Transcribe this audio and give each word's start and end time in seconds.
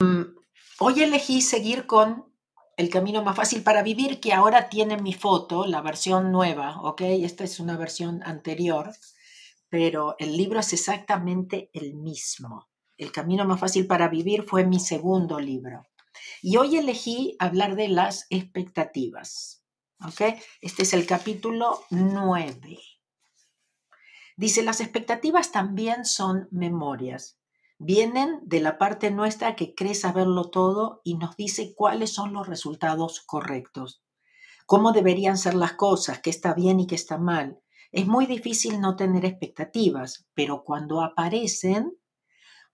Mm, 0.00 0.22
hoy 0.78 1.02
elegí 1.02 1.42
seguir 1.42 1.86
con 1.86 2.32
El 2.76 2.88
camino 2.88 3.24
más 3.24 3.34
fácil 3.34 3.64
para 3.64 3.82
vivir, 3.82 4.20
que 4.20 4.32
ahora 4.32 4.68
tiene 4.68 4.96
mi 4.96 5.12
foto, 5.12 5.66
la 5.66 5.80
versión 5.80 6.30
nueva, 6.30 6.80
¿ok? 6.82 7.00
Esta 7.00 7.42
es 7.42 7.58
una 7.58 7.76
versión 7.76 8.22
anterior, 8.22 8.92
pero 9.68 10.14
el 10.20 10.36
libro 10.36 10.60
es 10.60 10.72
exactamente 10.72 11.70
el 11.72 11.94
mismo. 11.96 12.68
El 12.96 13.10
camino 13.10 13.44
más 13.44 13.58
fácil 13.58 13.88
para 13.88 14.06
vivir 14.06 14.44
fue 14.44 14.64
mi 14.64 14.78
segundo 14.78 15.40
libro. 15.40 15.82
Y 16.40 16.56
hoy 16.56 16.76
elegí 16.76 17.34
hablar 17.40 17.74
de 17.74 17.88
las 17.88 18.28
expectativas, 18.30 19.64
¿ok? 20.06 20.38
Este 20.60 20.84
es 20.84 20.92
el 20.92 21.04
capítulo 21.06 21.82
9. 21.90 22.78
Dice, 24.36 24.62
las 24.62 24.80
expectativas 24.80 25.50
también 25.50 26.04
son 26.04 26.46
memorias 26.52 27.37
vienen 27.78 28.40
de 28.42 28.60
la 28.60 28.76
parte 28.76 29.10
nuestra 29.10 29.54
que 29.56 29.74
cree 29.74 29.94
saberlo 29.94 30.50
todo 30.50 31.00
y 31.04 31.16
nos 31.16 31.36
dice 31.36 31.74
cuáles 31.74 32.12
son 32.12 32.32
los 32.32 32.46
resultados 32.46 33.20
correctos, 33.20 34.02
cómo 34.66 34.92
deberían 34.92 35.38
ser 35.38 35.54
las 35.54 35.74
cosas, 35.74 36.20
qué 36.20 36.30
está 36.30 36.54
bien 36.54 36.80
y 36.80 36.86
qué 36.86 36.96
está 36.96 37.18
mal. 37.18 37.60
Es 37.90 38.06
muy 38.06 38.26
difícil 38.26 38.80
no 38.80 38.96
tener 38.96 39.24
expectativas, 39.24 40.26
pero 40.34 40.64
cuando 40.64 41.00
aparecen, 41.00 41.96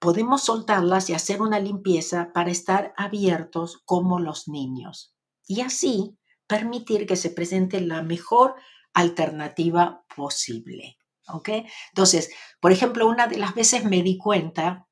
podemos 0.01 0.43
soltarlas 0.43 1.09
y 1.09 1.15
hacer 1.15 1.41
una 1.41 1.61
limpieza 1.61 2.33
para 2.35 2.51
estar 2.51 2.93
abiertos 2.97 3.83
como 3.85 4.19
los 4.19 4.49
niños. 4.49 5.15
Y 5.47 5.61
así 5.61 6.19
permitir 6.47 7.07
que 7.07 7.17
se 7.17 7.31
presente 7.31 7.81
la 7.81 8.03
mejor 8.03 8.55
alternativa 8.93 10.05
posible. 10.17 10.99
¿Ok? 11.29 11.49
Entonces, 11.89 12.31
por 12.61 12.73
ejemplo, 12.73 13.07
una 13.07 13.27
de 13.27 13.39
las 13.39 13.55
veces 13.55 13.85
me 13.85 14.03
di 14.03 14.19
cuenta 14.19 14.89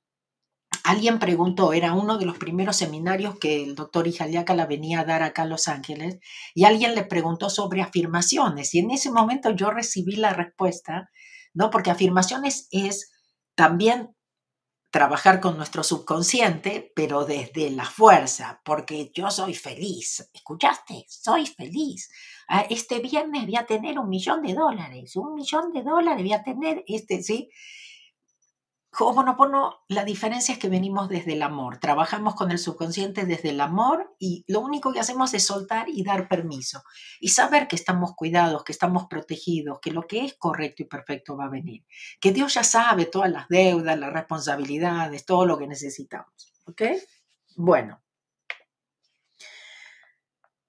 alguien 0.85 1.19
preguntó, 1.19 1.73
era 1.73 1.95
uno 1.95 2.19
de 2.19 2.27
los 2.27 2.39
primeros 2.39 2.77
seminarios 2.77 3.39
que 3.39 3.63
el 3.63 3.75
doctor 3.75 4.07
la 4.55 4.67
venía 4.67 5.01
a 5.01 5.05
dar 5.05 5.23
acá 5.23 5.43
a 5.43 5.47
Los 5.47 5.69
Ángeles, 5.69 6.19
y 6.55 6.65
alguien 6.65 6.95
le 6.95 7.05
preguntó 7.05 7.51
sobre 7.51 7.83
afirmaciones, 7.83 8.75
y 8.75 8.81
en 8.81 8.91
ese 8.91 9.11
momento 9.11 9.51
yo 9.51 9.71
recibí 9.71 10.17
la 10.17 10.33
respuesta, 10.33 11.11
¿no? 11.55 11.71
Porque 11.71 11.91
afirmaciones 11.91 12.69
es 12.71 13.13
también 13.55 14.15
trabajar 14.93 15.41
con 15.41 15.57
nuestro 15.57 15.83
subconsciente, 15.83 16.93
pero 16.95 17.25
desde 17.25 17.71
la 17.71 17.87
fuerza, 17.87 18.61
porque 18.63 19.11
yo 19.15 19.31
soy 19.31 19.55
feliz. 19.55 20.29
¿Escuchaste? 20.35 21.07
Soy 21.09 21.47
feliz. 21.47 22.11
Ah, 22.47 22.67
este 22.69 23.01
viernes 23.01 23.47
voy 23.47 23.57
a 23.57 23.65
tener 23.65 23.99
un 23.99 24.11
millón 24.11 24.43
de 24.43 24.53
dólares, 24.53 25.17
un 25.17 25.35
millón 25.35 25.73
de 25.73 25.83
dólares 25.83 26.23
voy 26.23 26.35
a 26.35 26.43
tener, 26.43 26.85
este, 26.87 27.23
¿sí? 27.23 27.49
Ho'oponopono, 28.95 29.85
la 29.89 30.05
diferencia 30.05 30.53
es 30.53 30.59
que 30.59 30.69
venimos 30.69 31.09
desde 31.09 31.33
el 31.33 31.43
amor, 31.43 31.79
trabajamos 31.79 32.35
con 32.35 32.51
el 32.51 32.59
subconsciente 32.59 33.25
desde 33.25 33.49
el 33.49 33.61
amor 33.63 34.15
y 34.19 34.45
lo 34.49 34.61
único 34.61 34.93
que 34.93 35.01
hacemos 35.01 35.33
es 35.33 35.47
soltar 35.47 35.89
y 35.89 36.05
dar 36.05 36.29
permiso 36.29 36.83
y 37.19 37.31
saber 37.31 37.69
que 37.69 37.77
estamos 37.77 38.15
cuidados, 38.15 38.65
que 38.65 38.73
estamos 38.73 39.07
protegidos, 39.07 39.81
que 39.81 39.93
lo 39.93 40.07
que 40.07 40.27
es 40.27 40.35
correcto 40.35 40.83
y 40.83 40.87
perfecto 40.87 41.39
va 41.39 41.47
a 41.47 41.49
venir, 41.49 41.87
que 42.21 42.33
Dios 42.33 42.53
ya 42.53 42.65
sabe 42.65 43.07
todas 43.07 43.31
las 43.31 43.49
deudas, 43.49 43.99
las 43.99 44.13
responsabilidades, 44.13 45.25
todo 45.25 45.47
lo 45.47 45.57
que 45.57 45.67
necesitamos. 45.67 46.53
¿Ok? 46.67 46.83
Bueno. 47.57 48.03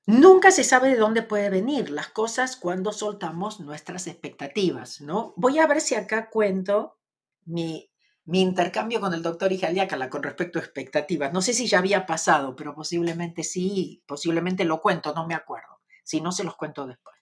Nunca 0.05 0.51
se 0.51 0.63
sabe 0.63 0.89
de 0.89 0.97
dónde 0.97 1.23
puede 1.23 1.49
venir 1.49 1.89
las 1.89 2.07
cosas 2.07 2.55
cuando 2.55 2.94
soltamos 2.94 3.59
nuestras 3.59 4.07
expectativas, 4.07 5.01
¿no? 5.01 5.33
Voy 5.38 5.59
a 5.59 5.67
ver 5.67 5.79
si 5.79 5.95
acá 5.95 6.29
cuento 6.29 6.97
mi 7.45 7.92
mi 8.25 8.41
intercambio 8.41 9.02
con 9.02 9.13
el 9.13 9.21
doctor 9.21 9.52
Ijaliácala 9.52 10.09
con 10.09 10.23
respecto 10.23 10.57
a 10.57 10.61
expectativas. 10.61 11.33
No 11.33 11.41
sé 11.41 11.53
si 11.53 11.67
ya 11.67 11.79
había 11.79 12.05
pasado, 12.05 12.55
pero 12.55 12.73
posiblemente 12.73 13.43
sí, 13.43 14.02
posiblemente 14.05 14.63
lo 14.63 14.79
cuento, 14.81 15.13
no 15.13 15.27
me 15.27 15.35
acuerdo. 15.35 15.81
Si 16.03 16.21
no, 16.21 16.31
se 16.31 16.44
los 16.44 16.55
cuento 16.55 16.85
después. 16.85 17.16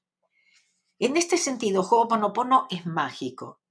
En 1.00 1.18
este 1.18 1.38
sentido, 1.38 1.82
Ho'oponopono 1.82 2.68
es 2.70 2.86
mágico. 2.86 3.62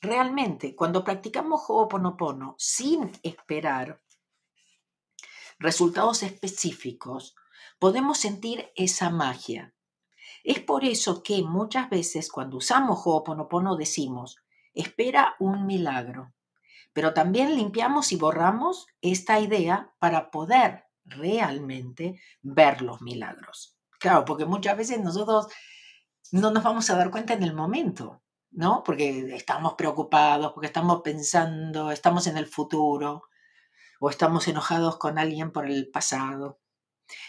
Realmente, 0.00 0.74
cuando 0.74 1.04
practicamos 1.04 1.62
Ho'oponopono 1.68 2.54
sin 2.56 3.12
esperar 3.22 4.00
resultados 5.58 6.22
específicos, 6.22 7.34
podemos 7.78 8.18
sentir 8.18 8.72
esa 8.76 9.10
magia. 9.10 9.74
Es 10.44 10.60
por 10.60 10.84
eso 10.84 11.22
que 11.22 11.42
muchas 11.42 11.90
veces 11.90 12.30
cuando 12.30 12.56
usamos 12.56 13.00
Ho'oponopono 13.04 13.76
decimos, 13.76 14.38
espera 14.72 15.36
un 15.38 15.66
milagro 15.66 16.32
pero 16.98 17.14
también 17.14 17.54
limpiamos 17.54 18.10
y 18.10 18.16
borramos 18.16 18.88
esta 19.02 19.38
idea 19.38 19.94
para 20.00 20.32
poder 20.32 20.86
realmente 21.04 22.20
ver 22.42 22.82
los 22.82 23.02
milagros. 23.02 23.78
Claro, 24.00 24.24
porque 24.24 24.46
muchas 24.46 24.76
veces 24.76 24.98
nosotros 24.98 25.46
no 26.32 26.50
nos 26.50 26.64
vamos 26.64 26.90
a 26.90 26.96
dar 26.96 27.12
cuenta 27.12 27.34
en 27.34 27.44
el 27.44 27.54
momento, 27.54 28.24
¿no? 28.50 28.82
Porque 28.82 29.32
estamos 29.32 29.74
preocupados, 29.74 30.50
porque 30.52 30.66
estamos 30.66 31.02
pensando, 31.02 31.92
estamos 31.92 32.26
en 32.26 32.36
el 32.36 32.48
futuro 32.48 33.22
o 34.00 34.10
estamos 34.10 34.48
enojados 34.48 34.96
con 34.96 35.20
alguien 35.20 35.52
por 35.52 35.66
el 35.66 35.88
pasado. 35.92 36.58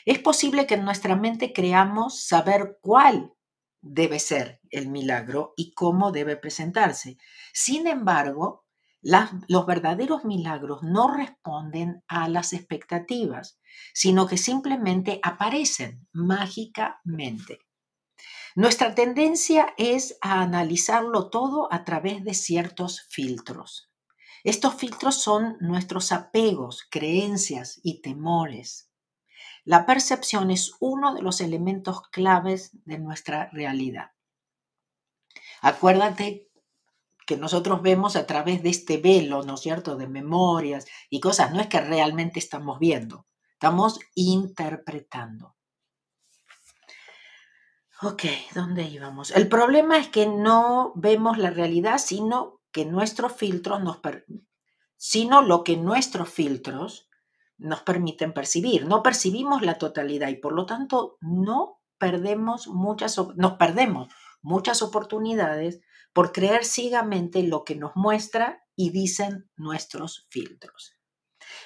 Es 0.04 0.18
posible 0.18 0.66
que 0.66 0.74
en 0.74 0.84
nuestra 0.84 1.16
mente 1.16 1.54
creamos 1.54 2.26
saber 2.26 2.80
cuál 2.82 3.36
debe 3.82 4.18
ser 4.18 4.62
el 4.72 4.88
milagro 4.88 5.54
y 5.56 5.76
cómo 5.76 6.12
debe 6.12 6.38
presentarse. 6.38 7.20
Sin 7.54 7.86
embargo, 7.86 8.66
los 9.02 9.66
verdaderos 9.66 10.26
milagros 10.26 10.84
no 10.84 11.14
responden 11.14 12.04
a 12.08 12.28
las 12.28 12.54
expectativas, 12.54 13.60
sino 13.94 14.28
que 14.28 14.38
simplemente 14.38 15.20
aparecen 15.24 16.08
mágicamente. 16.12 17.60
Nuestra 18.56 18.96
tendencia 18.96 19.74
es 19.78 20.18
a 20.22 20.42
analizarlo 20.42 21.30
todo 21.30 21.72
a 21.72 21.86
través 21.86 22.24
de 22.24 22.34
ciertos 22.34 23.06
filtros. 23.10 23.90
Estos 24.44 24.76
filtros 24.76 25.22
son 25.22 25.58
nuestros 25.60 26.12
apegos, 26.12 26.88
creencias 26.90 27.80
y 27.84 28.02
temores. 28.02 28.90
La 29.64 29.86
percepción 29.86 30.50
es 30.50 30.74
uno 30.80 31.14
de 31.14 31.22
los 31.22 31.42
elementos 31.42 32.02
claves 32.10 32.72
de 32.86 32.98
nuestra 33.00 33.50
realidad. 33.52 34.12
Acuérdate 35.62 36.49
que 37.30 37.38
nosotros 37.38 37.84
vemos 37.84 38.16
a 38.16 38.26
través 38.26 38.64
de 38.64 38.72
este 38.72 38.98
velo, 38.98 39.44
¿no 39.44 39.54
es 39.54 39.60
cierto?, 39.60 39.96
de 39.96 40.08
memorias 40.08 40.88
y 41.12 41.20
cosas, 41.20 41.52
no 41.52 41.62
es 41.62 41.68
que 41.68 41.80
realmente 41.80 42.40
estamos 42.40 42.80
viendo, 42.80 43.28
estamos 43.54 44.00
interpretando. 44.16 45.56
Ok, 48.02 48.24
¿dónde 48.56 48.82
íbamos? 48.82 49.30
El 49.30 49.48
problema 49.48 50.00
es 50.00 50.08
que 50.08 50.26
no 50.26 50.92
vemos 50.96 51.38
la 51.38 51.52
realidad, 51.52 52.00
sino 52.00 52.62
que 52.72 52.86
nuestros 52.86 53.34
filtros 53.34 53.80
sino 54.98 55.44
lo 55.44 55.64
que 55.64 55.78
nuestros 55.78 56.30
filtros 56.30 57.12
nos 57.60 57.82
permiten 57.82 58.34
percibir. 58.34 58.88
No 58.88 59.04
percibimos 59.04 59.62
la 59.62 59.78
totalidad 59.78 60.30
y 60.30 60.38
por 60.38 60.54
lo 60.54 60.66
tanto 60.66 61.20
no 61.22 61.80
perdemos 62.00 62.68
muchas 62.68 63.22
nos 63.36 63.52
perdemos 63.54 64.08
muchas 64.42 64.82
oportunidades 64.82 65.82
por 66.20 66.34
creer 66.34 66.66
ciegamente 66.66 67.44
lo 67.44 67.64
que 67.64 67.78
nos 67.78 67.96
muestra 67.96 68.66
y 68.76 68.90
dicen 68.90 69.50
nuestros 69.56 70.28
filtros. 70.30 71.00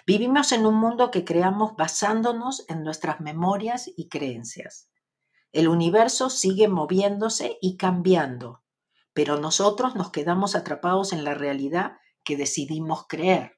Vivimos 0.05 0.51
en 0.51 0.67
un 0.67 0.75
mundo 0.75 1.09
que 1.09 1.25
creamos 1.25 1.75
basándonos 1.75 2.63
en 2.69 2.83
nuestras 2.83 3.19
memorias 3.19 3.89
y 3.97 4.09
creencias. 4.09 4.91
El 5.53 5.67
universo 5.67 6.29
sigue 6.29 6.67
moviéndose 6.67 7.57
y 7.63 7.77
cambiando, 7.77 8.63
pero 9.11 9.39
nosotros 9.39 9.95
nos 9.95 10.11
quedamos 10.11 10.55
atrapados 10.55 11.13
en 11.13 11.23
la 11.23 11.33
realidad 11.33 11.93
que 12.23 12.37
decidimos 12.37 13.07
creer. 13.07 13.57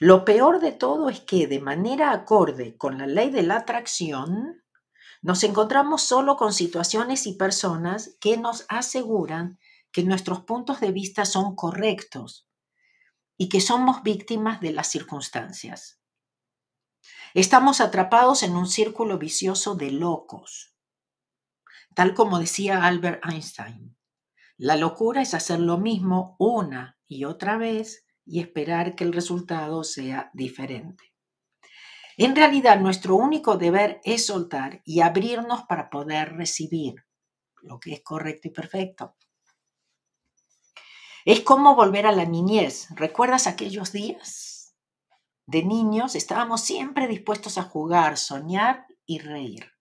Lo 0.00 0.24
peor 0.24 0.60
de 0.60 0.72
todo 0.72 1.10
es 1.10 1.20
que 1.20 1.46
de 1.46 1.60
manera 1.60 2.10
acorde 2.12 2.78
con 2.78 2.96
la 2.96 3.06
ley 3.06 3.28
de 3.28 3.42
la 3.42 3.56
atracción, 3.56 4.62
nos 5.22 5.42
encontramos 5.44 6.02
solo 6.02 6.36
con 6.36 6.52
situaciones 6.52 7.26
y 7.26 7.34
personas 7.34 8.16
que 8.20 8.36
nos 8.36 8.64
aseguran 8.68 9.58
que 9.92 10.04
nuestros 10.04 10.40
puntos 10.40 10.80
de 10.80 10.92
vista 10.92 11.24
son 11.24 11.56
correctos 11.56 12.48
y 13.36 13.48
que 13.48 13.60
somos 13.60 14.02
víctimas 14.02 14.60
de 14.60 14.72
las 14.72 14.88
circunstancias. 14.88 16.00
Estamos 17.34 17.80
atrapados 17.80 18.42
en 18.42 18.56
un 18.56 18.66
círculo 18.66 19.18
vicioso 19.18 19.74
de 19.74 19.90
locos. 19.90 20.74
Tal 21.94 22.14
como 22.14 22.38
decía 22.38 22.84
Albert 22.84 23.24
Einstein, 23.24 23.96
la 24.56 24.76
locura 24.76 25.22
es 25.22 25.34
hacer 25.34 25.60
lo 25.60 25.78
mismo 25.78 26.36
una 26.38 26.98
y 27.06 27.24
otra 27.24 27.56
vez 27.56 28.04
y 28.24 28.40
esperar 28.40 28.94
que 28.94 29.04
el 29.04 29.12
resultado 29.12 29.84
sea 29.84 30.30
diferente. 30.34 31.07
En 32.18 32.36
realidad, 32.36 32.78
nuestro 32.78 33.16
único 33.16 33.56
deber 33.56 34.02
es 34.04 34.26
soltar 34.26 34.82
y 34.84 35.00
abrirnos 35.00 35.62
para 35.62 35.88
poder 35.88 36.34
recibir 36.34 37.06
lo 37.62 37.80
que 37.80 37.94
es 37.94 38.02
correcto 38.02 38.48
y 38.48 38.50
perfecto. 38.50 39.16
Es 41.24 41.40
como 41.40 41.74
volver 41.74 42.06
a 42.06 42.12
la 42.12 42.26
niñez. 42.26 42.88
¿Recuerdas 42.94 43.46
aquellos 43.46 43.92
días? 43.92 44.58
de 45.48 45.64
niños 45.64 46.14
estábamos 46.14 46.60
siempre 46.60 47.08
dispuestos 47.08 47.56
a 47.56 47.62
jugar, 47.62 48.18
soñar 48.18 48.86
y 49.06 49.18
reír. 49.18 49.72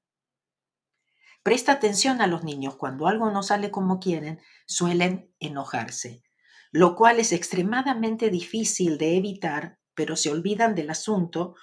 Presta 1.43 1.73
atención 1.73 2.21
a 2.21 2.27
los 2.27 2.45
niños, 2.45 2.77
cuando 2.77 3.05
algo 3.05 3.29
no 3.31 3.43
sale 3.43 3.69
como 3.69 3.99
quieren, 3.99 4.39
suelen 4.65 5.29
enojarse, 5.41 6.23
lo 6.71 6.95
cual 6.95 7.19
es 7.19 7.33
extremadamente 7.33 8.29
difícil 8.29 8.97
de 8.97 9.17
evitar, 9.17 9.77
pero 9.93 10.15
se 10.15 10.29
olvidan 10.29 10.73
del 10.73 10.89
asunto 10.89 11.55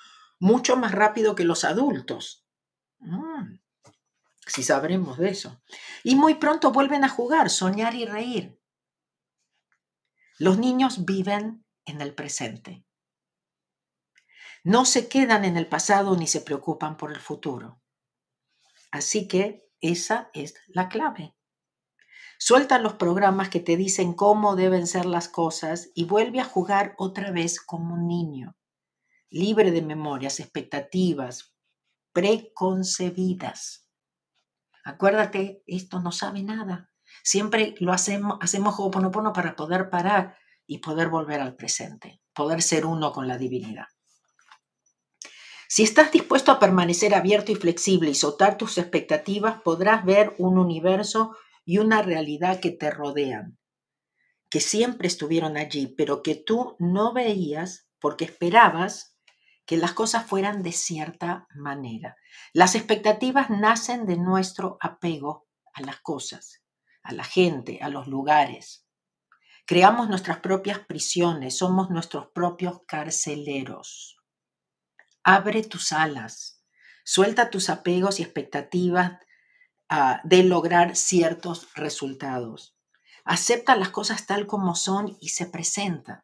mucho 0.45 0.77
más 0.77 0.93
rápido 0.93 1.35
que 1.35 1.45
los 1.45 1.65
adultos. 1.65 2.47
Mm, 2.99 3.61
si 4.47 4.63
sabremos 4.63 5.17
de 5.17 5.31
eso. 5.31 5.63
Y 6.03 6.17
muy 6.17 6.35
pronto 6.35 6.71
vuelven 6.71 7.03
a 7.03 7.09
jugar, 7.09 7.49
soñar 7.49 7.95
y 7.95 8.05
reír. 8.05 8.61
Los 10.39 10.59
niños 10.59 11.07
viven 11.07 11.65
en 11.87 12.03
el 12.03 12.15
presente. 12.15 12.85
No 14.65 14.85
se 14.85 15.09
quedan 15.09 15.47
en 15.47 15.57
el 15.57 15.67
pasado 15.67 16.15
ni 16.15 16.27
se 16.27 16.43
preocupan 16.43 16.99
por 16.99 17.11
el 17.11 17.21
futuro. 17.21 17.81
Así 18.91 19.27
que 19.29 19.67
esa 19.81 20.29
es 20.35 20.57
la 20.67 20.91
clave. 20.91 21.35
Suelta 22.39 22.79
los 22.79 22.95
programas 22.95 23.49
que 23.49 23.61
te 23.61 23.79
dicen 23.79 24.13
cómo 24.13 24.57
deben 24.57 24.87
ser 24.87 25.07
las 25.07 25.27
cosas 25.29 25.89
y 25.95 26.05
vuelve 26.05 26.41
a 26.41 26.45
jugar 26.45 26.95
otra 26.99 27.31
vez 27.31 27.63
como 27.63 27.95
un 27.95 28.07
niño, 28.07 28.59
libre 29.35 29.73
de 29.73 29.83
memorias, 29.83 30.39
expectativas, 30.39 31.57
preconcebidas. 32.13 33.91
Acuérdate, 34.85 35.65
esto 35.67 35.99
no 35.99 36.13
sabe 36.13 36.45
nada. 36.45 36.93
Siempre 37.25 37.75
lo 37.81 37.93
hacemos, 37.93 38.39
hacemos 38.41 38.79
Ho'oponopono 38.79 39.33
para 39.33 39.57
poder 39.57 39.91
parar 39.91 40.37
y 40.67 40.79
poder 40.79 41.09
volver 41.09 41.41
al 41.41 41.57
presente, 41.57 42.23
poder 42.33 42.63
ser 42.63 42.87
uno 42.87 43.13
con 43.13 43.27
la 43.27 43.37
divinidad. 43.37 43.87
Si 45.69 45.83
estás 45.83 46.13
dispuesto 46.13 46.53
a 46.53 46.61
permanecer 46.61 47.13
abierto 47.13 47.51
y 47.51 47.57
flexible 47.57 48.11
y 48.11 48.15
soltar 48.15 48.57
tus 48.57 48.79
expectativas, 48.79 49.63
podrás 49.63 50.05
ver 50.05 50.33
un 50.39 50.59
universo 50.59 51.37
y 51.65 51.79
una 51.79 52.03
realidad 52.03 52.61
que 52.61 52.71
te 52.71 52.89
rodean, 52.93 53.59
que 54.49 54.61
siempre 54.61 55.09
estuvieron 55.09 55.57
allí, 55.57 55.89
pero 55.89 56.23
que 56.23 56.37
tú 56.37 56.77
no 56.79 57.13
veías 57.13 57.89
porque 57.99 58.27
esperabas 58.27 59.14
que 59.67 59.77
las 59.77 59.93
cosas 59.93 60.27
fueran 60.27 60.63
de 60.63 60.73
cierta 60.73 61.47
manera. 61.55 62.17
Las 62.53 62.75
expectativas 62.75 63.51
nacen 63.51 64.07
de 64.07 64.17
nuestro 64.17 64.77
apego 64.81 65.47
a 65.73 65.83
las 65.83 66.01
cosas, 66.01 66.63
a 67.03 67.13
la 67.13 67.25
gente, 67.25 67.79
a 67.83 67.89
los 67.89 68.07
lugares. 68.07 68.87
Creamos 69.67 70.09
nuestras 70.09 70.41
propias 70.41 70.81
prisiones, 70.81 71.57
somos 71.57 71.89
nuestros 71.89 72.29
propios 72.35 72.81
carceleros. 72.87 74.19
Abre 75.23 75.63
tus 75.63 75.93
alas, 75.93 76.63
suelta 77.03 77.49
tus 77.49 77.71
apegos 77.71 78.21
y 78.21 78.23
expectativas 78.23 79.19
ah, 79.89 80.21
de 80.25 80.45
lograr 80.45 80.97
ciertos 80.97 81.73
resultados. 81.75 82.77
Acepta 83.25 83.75
las 83.75 83.89
cosas 83.89 84.27
tal 84.27 84.47
como 84.47 84.75
son 84.75 85.17
y 85.19 85.31
se 85.31 85.47
presenta. 85.47 86.24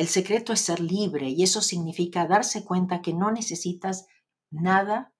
El 0.00 0.08
secreto 0.08 0.54
es 0.54 0.62
ser 0.62 0.80
libre 0.80 1.28
y 1.28 1.42
eso 1.42 1.60
significa 1.60 2.26
darse 2.26 2.64
cuenta 2.64 3.02
que 3.02 3.12
no 3.12 3.30
necesitas 3.30 4.06
nada 4.50 5.12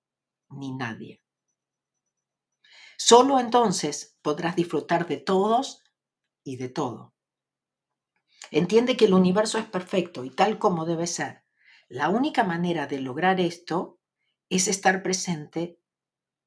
ni 0.49 0.73
nadie. 0.73 1.21
Solo 2.97 3.39
entonces 3.39 4.17
podrás 4.23 4.57
disfrutar 4.57 5.07
de 5.07 5.19
todos 5.19 5.83
y 6.45 6.57
de 6.57 6.71
todo. 6.71 7.13
Entiende 8.51 8.97
que 8.97 9.05
el 9.05 9.13
universo 9.13 9.59
es 9.59 9.67
perfecto 9.67 10.25
y 10.25 10.31
tal 10.31 10.59
como 10.59 10.87
debe 10.87 11.07
ser. 11.07 11.45
La 11.91 12.09
única 12.09 12.43
manera 12.43 12.87
de 12.87 13.01
lograr 13.01 13.39
esto 13.39 14.01
es 14.49 14.67
estar 14.67 15.03
presente 15.03 15.79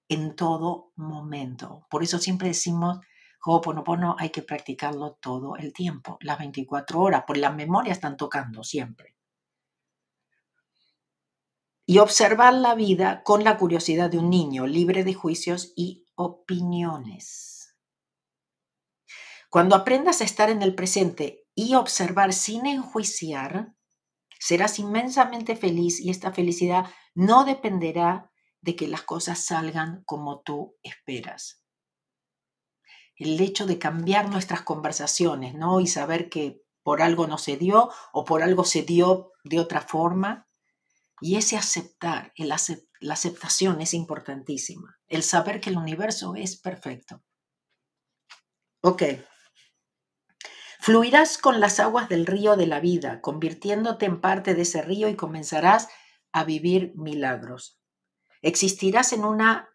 en 0.10 0.36
todo 0.36 0.92
momento. 0.96 1.86
Por 1.88 2.02
eso 2.02 2.18
siempre 2.18 2.48
decimos, 2.48 2.98
Ho'oponopono 3.46 4.16
hay 4.18 4.30
que 4.30 4.42
practicarlo 4.42 5.14
todo 5.22 5.56
el 5.58 5.74
tiempo, 5.74 6.18
las 6.22 6.40
24 6.40 7.00
horas, 7.00 7.24
por 7.28 7.38
las 7.38 7.54
memorias 7.54 7.98
están 7.98 8.18
tocando 8.18 8.64
siempre. 8.64 9.16
Y 11.86 11.98
observar 11.98 12.54
la 12.54 12.76
vida 12.76 13.24
con 13.24 13.44
la 13.44 13.58
curiosidad 13.58 14.10
de 14.10 14.18
un 14.20 14.30
niño, 14.30 14.66
libre 14.66 15.04
de 15.04 15.14
juicios 15.14 15.74
y 15.76 16.06
opiniones. 16.16 17.76
Cuando 19.50 19.76
aprendas 19.76 20.22
a 20.22 20.24
estar 20.24 20.50
en 20.50 20.62
el 20.62 20.74
presente 20.74 21.46
y 21.54 21.76
observar 21.76 22.34
sin 22.34 22.66
enjuiciar, 22.66 23.74
Serás 24.46 24.78
inmensamente 24.78 25.56
feliz 25.56 26.02
y 26.02 26.10
esta 26.10 26.34
felicidad 26.34 26.88
no 27.16 27.46
dependerá 27.46 28.30
de 28.60 28.76
que 28.76 28.90
las 28.90 29.02
cosas 29.04 29.46
salgan 29.46 30.04
como 30.04 30.42
tú 30.42 30.76
esperas. 30.84 31.63
El 33.16 33.40
hecho 33.40 33.66
de 33.66 33.80
cambiar 33.80 34.30
nuestras 34.30 34.62
conversaciones, 34.62 35.56
¿no? 35.56 35.80
Y 35.80 35.88
saber 35.88 36.30
que 36.30 36.62
por 36.84 37.02
algo 37.02 37.28
no 37.28 37.38
se 37.38 37.58
dio 37.58 37.90
o 38.12 38.26
por 38.26 38.44
algo 38.44 38.64
se 38.64 38.84
dio 38.84 39.32
de 39.44 39.60
otra 39.60 39.82
forma. 39.82 40.48
Y 41.22 41.38
ese 41.38 41.58
aceptar, 41.58 42.34
la 42.38 43.14
aceptación 43.14 43.82
es 43.82 43.94
importantísima. 43.94 44.98
El 45.08 45.24
saber 45.24 45.62
que 45.62 45.70
el 45.70 45.78
universo 45.78 46.36
es 46.36 46.60
perfecto. 46.60 47.24
Ok, 48.82 49.04
Fluirás 50.84 51.38
con 51.38 51.62
las 51.62 51.80
aguas 51.80 52.10
del 52.10 52.26
río 52.26 52.58
de 52.58 52.68
la 52.68 52.82
vida, 52.82 53.22
convirtiéndote 53.22 54.06
en 54.06 54.20
parte 54.20 54.54
de 54.54 54.64
ese 54.64 54.82
río 54.82 55.08
y 55.08 55.16
comenzarás 55.16 55.88
a 56.34 56.44
vivir 56.44 56.92
milagros. 56.98 57.80
Existirás 58.42 59.14
en 59.14 59.24
una 59.24 59.70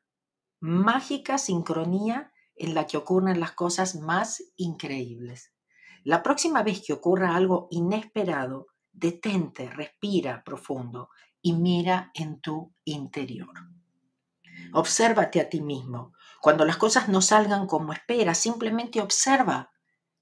mágica 0.61 1.38
sincronía 1.38 2.31
en 2.58 2.75
la 2.75 2.87
que 2.87 2.96
ocurren 2.96 3.40
las 3.40 3.52
cosas 3.52 3.94
más 3.96 4.43
increíbles. 4.56 5.52
La 6.05 6.22
próxima 6.22 6.62
vez 6.62 6.82
que 6.87 6.93
ocurra 6.93 7.37
algo 7.37 7.69
inesperado, 7.70 8.69
detente, 8.93 9.69
respira 9.70 10.43
profundo 10.44 11.10
y 11.40 11.52
mira 11.52 12.10
en 12.14 12.40
tu 12.40 12.75
interior. 12.84 13.55
Obsérvate 14.72 15.40
a 15.40 15.49
ti 15.49 15.60
mismo. 15.60 16.12
Cuando 16.40 16.64
las 16.64 16.76
cosas 16.76 17.08
no 17.08 17.20
salgan 17.20 17.66
como 17.66 17.93
esperas, 17.93 18.38
simplemente 18.38 19.00
observa 19.00 19.70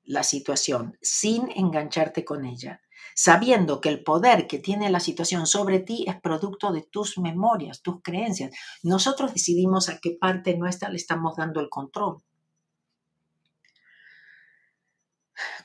la 0.02 0.22
situación 0.22 0.96
sin 1.02 1.50
engancharte 1.50 2.24
con 2.24 2.44
ella, 2.44 2.80
sabiendo 3.14 3.81
que 3.81 3.88
el 3.88 4.03
poder 4.03 4.47
que 4.47 4.58
tiene 4.58 4.91
la 4.91 5.00
situación 5.00 5.47
sobre 5.47 5.81
ti 5.81 6.05
es 6.08 6.20
producto 6.20 6.73
de 6.73 6.82
tus 6.82 7.19
memorias, 7.19 7.82
tus 7.82 8.03
creencias. 8.03 8.55
Nosotros 8.82 9.32
decidimos 9.32 9.89
a 9.89 9.98
qué 9.98 10.17
parte 10.20 10.56
nuestra 10.56 10.89
le 10.89 10.96
estamos 10.96 11.36
dando 11.36 11.60
el 11.60 11.69
control. 11.69 12.22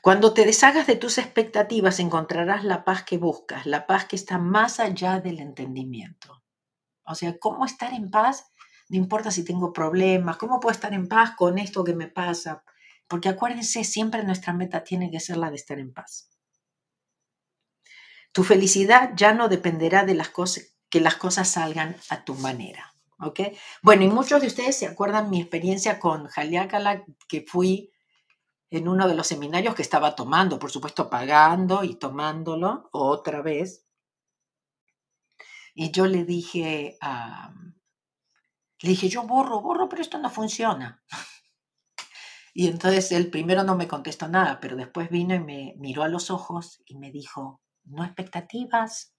Cuando 0.02 0.34
te 0.34 0.44
deshagas 0.44 0.86
de 0.86 0.96
tus 0.96 1.18
expectativas 1.18 2.00
encontrarás 2.00 2.64
la 2.64 2.84
paz 2.84 3.04
que 3.04 3.18
buscas, 3.18 3.66
la 3.66 3.86
paz 3.86 4.06
que 4.06 4.16
está 4.16 4.36
más 4.38 4.80
allá 4.80 5.20
del 5.20 5.40
entendimiento. 5.40 6.42
O 7.04 7.14
sea, 7.14 7.38
¿cómo 7.38 7.64
estar 7.64 7.92
en 7.94 8.10
paz? 8.10 8.52
No 8.88 8.96
importa 8.96 9.30
si 9.30 9.44
tengo 9.44 9.72
problemas, 9.72 10.36
¿cómo 10.36 10.60
puedo 10.60 10.72
estar 10.72 10.92
en 10.92 11.08
paz 11.08 11.32
con 11.36 11.58
esto 11.58 11.84
que 11.84 11.94
me 11.94 12.08
pasa? 12.08 12.64
Porque 13.08 13.28
acuérdense, 13.28 13.84
siempre 13.84 14.24
nuestra 14.24 14.52
meta 14.52 14.84
tiene 14.84 15.10
que 15.10 15.20
ser 15.20 15.36
la 15.36 15.50
de 15.50 15.56
estar 15.56 15.78
en 15.78 15.92
paz. 15.92 16.31
Tu 18.32 18.44
felicidad 18.44 19.12
ya 19.14 19.34
no 19.34 19.48
dependerá 19.48 20.04
de 20.04 20.14
las 20.14 20.30
cosas, 20.30 20.74
que 20.88 21.00
las 21.00 21.16
cosas 21.16 21.48
salgan 21.48 21.96
a 22.08 22.24
tu 22.24 22.34
manera. 22.34 22.92
Bueno, 23.82 24.02
y 24.02 24.08
muchos 24.08 24.40
de 24.40 24.48
ustedes 24.48 24.76
se 24.76 24.86
acuerdan 24.86 25.30
mi 25.30 25.40
experiencia 25.40 26.00
con 26.00 26.26
Jaliácala, 26.26 27.04
que 27.28 27.44
fui 27.46 27.92
en 28.70 28.88
uno 28.88 29.06
de 29.06 29.14
los 29.14 29.26
seminarios 29.26 29.74
que 29.74 29.82
estaba 29.82 30.14
tomando, 30.14 30.58
por 30.58 30.70
supuesto 30.70 31.08
pagando 31.08 31.84
y 31.84 31.96
tomándolo 31.96 32.88
otra 32.92 33.42
vez. 33.42 33.86
Y 35.74 35.90
yo 35.90 36.06
le 36.06 36.24
dije, 36.24 36.98
le 38.80 38.88
dije, 38.88 39.08
yo 39.08 39.22
borro, 39.24 39.60
borro, 39.60 39.88
pero 39.88 40.02
esto 40.02 40.18
no 40.18 40.30
funciona. 40.30 41.02
Y 42.54 42.68
entonces 42.68 43.10
él 43.12 43.30
primero 43.30 43.62
no 43.62 43.76
me 43.76 43.88
contestó 43.88 44.28
nada, 44.28 44.60
pero 44.60 44.76
después 44.76 45.08
vino 45.08 45.34
y 45.34 45.38
me 45.38 45.72
miró 45.78 46.02
a 46.02 46.08
los 46.08 46.30
ojos 46.30 46.82
y 46.84 46.98
me 46.98 47.10
dijo, 47.10 47.62
no 47.84 48.04
expectativas. 48.04 49.14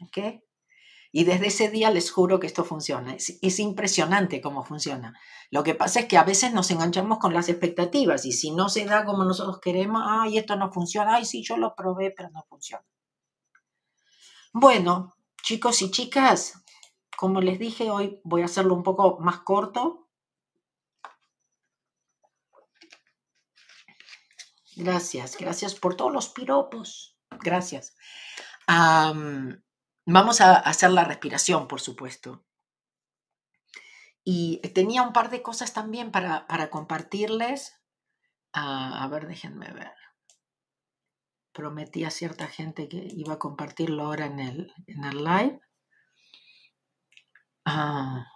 ¿Ok? 0.00 0.42
Y 1.14 1.24
desde 1.24 1.48
ese 1.48 1.68
día 1.68 1.90
les 1.90 2.10
juro 2.10 2.40
que 2.40 2.46
esto 2.46 2.64
funciona. 2.64 3.14
Es, 3.14 3.58
impresionante 3.58 4.40
cómo 4.40 4.64
funciona. 4.64 5.18
Lo 5.50 5.62
que 5.62 5.74
pasa 5.74 6.00
es 6.00 6.06
que 6.06 6.16
a 6.16 6.24
veces 6.24 6.54
nos 6.54 6.70
enganchamos 6.70 7.18
con 7.18 7.34
las 7.34 7.50
expectativas 7.50 8.24
y 8.24 8.32
si 8.32 8.50
no 8.50 8.70
se 8.70 8.86
da 8.86 9.04
como 9.04 9.24
nosotros 9.24 9.60
queremos, 9.60 10.02
ay, 10.06 10.38
esto 10.38 10.56
no 10.56 10.72
funciona, 10.72 11.16
ay, 11.16 11.26
sí, 11.26 11.42
yo 11.44 11.58
lo 11.58 11.74
probé, 11.74 12.12
pero 12.16 12.30
no 12.30 12.42
funciona. 12.48 12.84
Bueno, 14.54 15.14
chicos 15.42 15.82
y 15.82 15.90
chicas, 15.90 16.54
como 17.16 17.42
les 17.42 17.58
dije, 17.58 17.90
hoy 17.90 18.20
voy 18.24 18.42
a 18.42 18.46
hacerlo 18.46 18.74
un 18.74 18.82
poco 18.82 19.18
más 19.20 19.40
corto 19.40 20.02
Gracias, 24.74 25.36
gracias 25.36 25.74
por 25.74 25.96
todos 25.96 26.12
los 26.12 26.30
piropos. 26.30 27.11
Gracias. 27.42 27.94
vamos 28.66 30.40
a 30.40 30.56
hacer 30.56 30.90
la 30.90 31.04
respiración, 31.04 31.68
por 31.68 31.80
supuesto. 31.80 32.44
Y 34.24 34.58
tenía 34.74 35.02
un 35.02 35.12
par 35.12 35.30
de 35.30 35.42
cosas 35.42 35.72
también 35.72 36.12
para, 36.12 36.46
para 36.46 36.70
compartirles. 36.70 37.74
Ah, 38.52 39.02
a 39.02 39.08
ver, 39.08 39.26
déjenme 39.26 39.72
ver. 39.72 39.92
Prometí 41.52 42.04
a 42.04 42.10
cierta 42.10 42.46
gente 42.46 42.88
que 42.88 43.08
iba 43.10 43.34
a 43.34 43.38
compartirlo 43.38 44.04
ahora 44.04 44.26
en 44.26 44.38
el, 44.38 44.72
en 44.86 45.04
el 45.04 45.24
live. 45.24 45.60
Ah. 47.64 48.26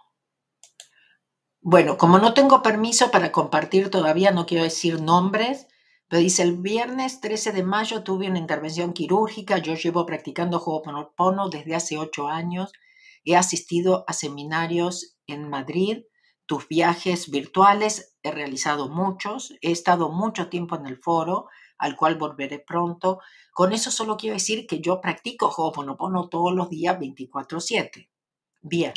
Bueno, 1.61 1.97
como 1.97 2.19
no 2.19 2.33
tengo 2.33 2.61
permiso 2.61 3.11
para 3.11 3.31
compartir 3.31 3.89
todavía, 3.89 4.31
no 4.31 4.45
quiero 4.45 4.63
decir 4.63 5.01
nombres, 5.01 5.67
pero 6.09 6.21
dice, 6.21 6.43
el 6.43 6.57
viernes 6.57 7.19
13 7.19 7.51
de 7.51 7.63
mayo 7.63 8.03
tuve 8.03 8.29
una 8.29 8.39
intervención 8.39 8.93
quirúrgica, 8.93 9.57
yo 9.57 9.75
llevo 9.75 10.05
practicando 10.05 10.57
Ho'oponopono 10.57 11.49
desde 11.49 11.75
hace 11.75 11.97
ocho 11.97 12.27
años, 12.27 12.71
he 13.25 13.35
asistido 13.35 14.05
a 14.07 14.13
seminarios 14.13 15.17
en 15.27 15.49
Madrid, 15.49 16.03
tus 16.45 16.69
viajes 16.69 17.29
virtuales, 17.29 18.15
he 18.23 18.31
realizado 18.31 18.87
muchos, 18.87 19.53
he 19.61 19.71
estado 19.71 20.09
mucho 20.09 20.47
tiempo 20.47 20.77
en 20.77 20.85
el 20.87 20.97
foro, 20.97 21.49
al 21.77 21.97
cual 21.97 22.15
volveré 22.15 22.59
pronto. 22.59 23.19
Con 23.51 23.73
eso 23.73 23.91
solo 23.91 24.15
quiero 24.15 24.35
decir 24.35 24.65
que 24.65 24.79
yo 24.79 25.01
practico 25.01 25.47
Ho'oponopono 25.49 26.29
todos 26.29 26.53
los 26.55 26.69
días 26.69 26.97
24/7. 26.97 28.09
Bien. 28.61 28.93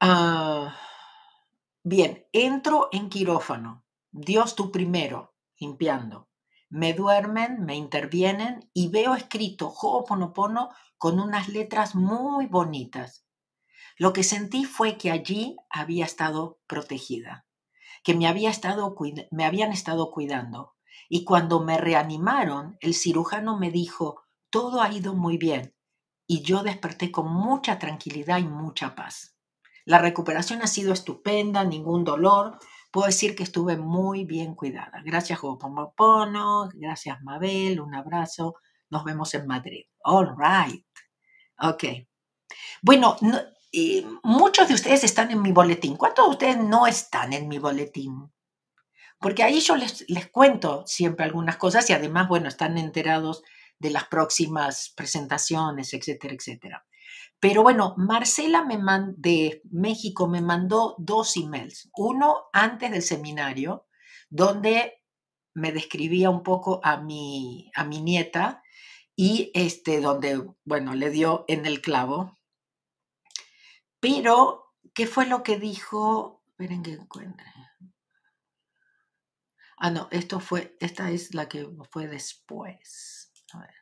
Ah, 0.00 0.76
bien, 1.82 2.24
entro 2.32 2.88
en 2.92 3.08
quirófano. 3.08 3.84
Dios 4.12 4.54
tú 4.54 4.70
primero 4.70 5.34
limpiando. 5.58 6.28
Me 6.70 6.92
duermen, 6.92 7.64
me 7.64 7.76
intervienen 7.76 8.70
y 8.74 8.88
veo 8.88 9.14
escrito 9.14 9.68
Ho'oponopono 9.68 10.70
con 10.98 11.18
unas 11.18 11.48
letras 11.48 11.94
muy 11.94 12.46
bonitas. 12.46 13.24
Lo 13.96 14.12
que 14.12 14.22
sentí 14.22 14.64
fue 14.64 14.98
que 14.98 15.10
allí 15.10 15.56
había 15.70 16.04
estado 16.04 16.60
protegida, 16.66 17.46
que 18.04 18.14
me, 18.14 18.28
había 18.28 18.50
estado, 18.50 18.94
me 19.30 19.44
habían 19.44 19.72
estado 19.72 20.10
cuidando. 20.10 20.74
Y 21.08 21.24
cuando 21.24 21.60
me 21.60 21.78
reanimaron, 21.78 22.76
el 22.80 22.94
cirujano 22.94 23.58
me 23.58 23.70
dijo, 23.70 24.22
todo 24.50 24.82
ha 24.82 24.92
ido 24.92 25.14
muy 25.14 25.38
bien. 25.38 25.74
Y 26.26 26.42
yo 26.42 26.62
desperté 26.62 27.10
con 27.10 27.32
mucha 27.32 27.78
tranquilidad 27.78 28.38
y 28.38 28.44
mucha 28.44 28.94
paz. 28.94 29.38
La 29.86 29.98
recuperación 29.98 30.60
ha 30.60 30.66
sido 30.66 30.92
estupenda, 30.92 31.64
ningún 31.64 32.04
dolor, 32.04 32.58
puedo 32.98 33.06
decir 33.06 33.36
que 33.36 33.44
estuve 33.44 33.76
muy 33.76 34.24
bien 34.24 34.56
cuidada. 34.56 35.00
Gracias, 35.04 35.38
Ho'oponopono, 35.40 36.68
gracias, 36.74 37.22
Mabel, 37.22 37.78
un 37.78 37.94
abrazo. 37.94 38.56
Nos 38.90 39.04
vemos 39.04 39.32
en 39.34 39.46
Madrid. 39.46 39.84
All 40.02 40.34
right. 40.36 40.84
Ok. 41.60 41.84
Bueno, 42.82 43.16
muchos 44.24 44.66
de 44.66 44.74
ustedes 44.74 45.04
están 45.04 45.30
en 45.30 45.40
mi 45.40 45.52
boletín. 45.52 45.94
¿Cuántos 45.94 46.24
de 46.24 46.30
ustedes 46.32 46.58
no 46.58 46.88
están 46.88 47.32
en 47.32 47.46
mi 47.46 47.60
boletín? 47.60 48.32
Porque 49.20 49.44
ahí 49.44 49.60
yo 49.60 49.76
les, 49.76 50.04
les 50.08 50.26
cuento 50.26 50.82
siempre 50.84 51.24
algunas 51.24 51.56
cosas 51.56 51.88
y 51.90 51.92
además, 51.92 52.26
bueno, 52.26 52.48
están 52.48 52.78
enterados 52.78 53.44
de 53.78 53.90
las 53.90 54.08
próximas 54.08 54.92
presentaciones, 54.96 55.94
etcétera, 55.94 56.34
etcétera. 56.34 56.84
Pero 57.40 57.62
bueno, 57.62 57.94
Marcela 57.96 58.64
me 58.64 58.78
de 59.16 59.62
México 59.70 60.26
me 60.26 60.40
mandó 60.40 60.96
dos 60.98 61.36
emails. 61.36 61.88
Uno 61.96 62.46
antes 62.52 62.90
del 62.90 63.02
seminario, 63.02 63.86
donde 64.28 65.04
me 65.54 65.72
describía 65.72 66.30
un 66.30 66.42
poco 66.42 66.80
a 66.82 66.96
mi, 66.96 67.70
a 67.74 67.84
mi 67.84 68.00
nieta 68.02 68.62
y 69.14 69.50
este, 69.54 70.00
donde, 70.00 70.44
bueno, 70.64 70.94
le 70.94 71.10
dio 71.10 71.44
en 71.48 71.66
el 71.66 71.80
clavo. 71.80 72.38
Pero, 74.00 74.74
¿qué 74.94 75.06
fue 75.06 75.26
lo 75.26 75.42
que 75.42 75.58
dijo? 75.58 76.42
Esperen 76.48 76.82
que 76.82 76.92
encuentre. 76.92 77.46
Ah, 79.76 79.90
no, 79.90 80.08
esto 80.10 80.40
fue, 80.40 80.76
esta 80.80 81.10
es 81.10 81.34
la 81.34 81.48
que 81.48 81.68
fue 81.90 82.08
después. 82.08 83.32
A 83.52 83.60
ver. 83.60 83.77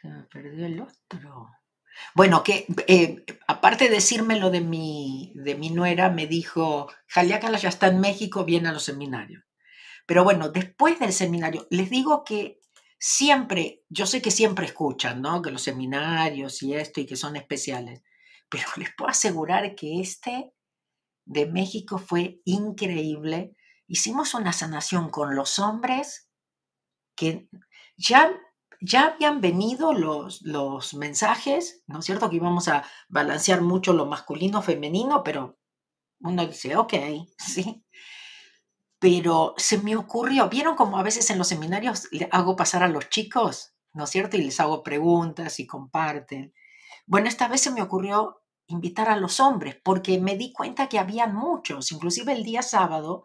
Se 0.00 0.08
me 0.08 0.22
perdió 0.24 0.66
el 0.66 0.80
otro. 0.80 1.50
Bueno, 2.14 2.42
que 2.42 2.66
eh, 2.86 3.24
aparte 3.46 3.84
de 3.84 3.94
decirme 3.96 4.38
lo 4.38 4.50
de 4.50 4.60
mi, 4.60 5.32
de 5.36 5.54
mi 5.54 5.70
nuera, 5.70 6.10
me 6.10 6.26
dijo, 6.26 6.88
Jaliácala 7.06 7.58
ya 7.58 7.68
está 7.68 7.86
en 7.86 8.00
México, 8.00 8.44
viene 8.44 8.68
a 8.68 8.72
los 8.72 8.84
seminarios. 8.84 9.44
Pero 10.06 10.24
bueno, 10.24 10.48
después 10.50 10.98
del 10.98 11.12
seminario, 11.12 11.66
les 11.70 11.90
digo 11.90 12.24
que 12.24 12.60
siempre, 12.98 13.82
yo 13.88 14.06
sé 14.06 14.20
que 14.22 14.30
siempre 14.30 14.66
escuchan, 14.66 15.22
¿no? 15.22 15.42
Que 15.42 15.50
los 15.50 15.62
seminarios 15.62 16.62
y 16.62 16.74
esto 16.74 17.00
y 17.00 17.06
que 17.06 17.16
son 17.16 17.36
especiales, 17.36 18.02
pero 18.48 18.64
les 18.76 18.94
puedo 18.94 19.10
asegurar 19.10 19.74
que 19.74 20.00
este 20.00 20.52
de 21.26 21.46
México 21.46 21.98
fue 21.98 22.40
increíble. 22.44 23.56
Hicimos 23.86 24.34
una 24.34 24.52
sanación 24.52 25.10
con 25.10 25.34
los 25.34 25.58
hombres 25.58 26.30
que 27.16 27.48
ya, 27.96 28.32
ya 28.80 29.06
habían 29.06 29.40
venido 29.40 29.92
los, 29.92 30.42
los 30.42 30.94
mensajes, 30.94 31.82
¿no 31.86 32.00
es 32.00 32.04
cierto? 32.04 32.30
Que 32.30 32.36
íbamos 32.36 32.68
a 32.68 32.84
balancear 33.08 33.60
mucho 33.60 33.92
lo 33.92 34.06
masculino, 34.06 34.62
femenino, 34.62 35.22
pero 35.22 35.58
uno 36.20 36.46
dice, 36.46 36.76
ok, 36.76 36.94
sí. 37.38 37.84
Pero 38.98 39.54
se 39.58 39.78
me 39.78 39.96
ocurrió, 39.96 40.48
¿vieron 40.48 40.76
como 40.76 40.98
a 40.98 41.02
veces 41.02 41.28
en 41.30 41.38
los 41.38 41.48
seminarios 41.48 42.08
le 42.10 42.28
hago 42.32 42.56
pasar 42.56 42.82
a 42.82 42.88
los 42.88 43.08
chicos, 43.10 43.74
¿no 43.92 44.04
es 44.04 44.10
cierto? 44.10 44.36
Y 44.36 44.42
les 44.42 44.60
hago 44.60 44.82
preguntas 44.82 45.60
y 45.60 45.66
comparten. 45.66 46.54
Bueno, 47.06 47.28
esta 47.28 47.48
vez 47.48 47.60
se 47.60 47.70
me 47.70 47.82
ocurrió 47.82 48.40
invitar 48.66 49.10
a 49.10 49.16
los 49.16 49.40
hombres, 49.40 49.76
porque 49.84 50.18
me 50.18 50.36
di 50.36 50.52
cuenta 50.52 50.88
que 50.88 50.98
habían 50.98 51.34
muchos, 51.34 51.92
inclusive 51.92 52.32
el 52.32 52.44
día 52.44 52.62
sábado, 52.62 53.24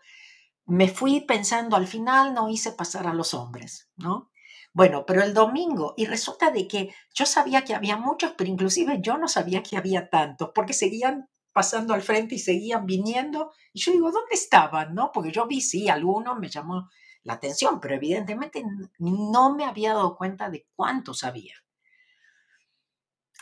me 0.65 0.88
fui 0.88 1.21
pensando, 1.21 1.75
al 1.75 1.88
final 1.88 2.33
no 2.33 2.49
hice 2.49 2.71
pasar 2.73 3.07
a 3.07 3.13
los 3.13 3.33
hombres, 3.33 3.89
¿no? 3.95 4.28
Bueno, 4.73 5.05
pero 5.05 5.23
el 5.23 5.33
domingo, 5.33 5.93
y 5.97 6.05
resulta 6.05 6.51
de 6.51 6.67
que 6.67 6.93
yo 7.13 7.25
sabía 7.25 7.63
que 7.63 7.75
había 7.75 7.97
muchos, 7.97 8.33
pero 8.38 8.49
inclusive 8.49 8.99
yo 9.01 9.17
no 9.17 9.27
sabía 9.27 9.63
que 9.63 9.77
había 9.77 10.09
tantos, 10.09 10.51
porque 10.53 10.73
seguían 10.73 11.27
pasando 11.53 11.93
al 11.93 12.01
frente 12.03 12.35
y 12.35 12.39
seguían 12.39 12.85
viniendo. 12.85 13.51
Y 13.73 13.79
yo 13.81 13.91
digo, 13.91 14.11
¿dónde 14.11 14.35
estaban? 14.35 14.93
¿No? 14.93 15.11
Porque 15.11 15.31
yo 15.31 15.47
vi, 15.47 15.61
sí, 15.61 15.89
algunos 15.89 16.38
me 16.39 16.49
llamó 16.49 16.89
la 17.23 17.33
atención, 17.33 17.79
pero 17.79 17.95
evidentemente 17.95 18.63
no 18.99 19.55
me 19.55 19.65
había 19.65 19.93
dado 19.93 20.15
cuenta 20.15 20.49
de 20.49 20.67
cuántos 20.75 21.23
había. 21.23 21.55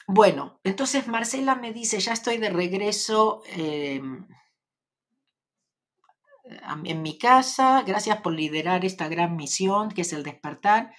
Bueno, 0.07 0.59
entonces 0.63 1.07
Marcela 1.07 1.55
me 1.55 1.73
dice, 1.73 1.99
ya 1.99 2.13
estoy 2.13 2.37
de 2.37 2.49
regreso 2.49 3.43
em, 3.47 4.25
en 6.85 7.01
mi 7.01 7.17
casa, 7.17 7.83
gracias 7.85 8.21
por 8.21 8.33
liderar 8.33 8.85
esta 8.85 9.09
gran 9.09 9.35
misión 9.35 9.89
que 9.89 10.01
es 10.01 10.13
el 10.13 10.23
despertar. 10.23 10.93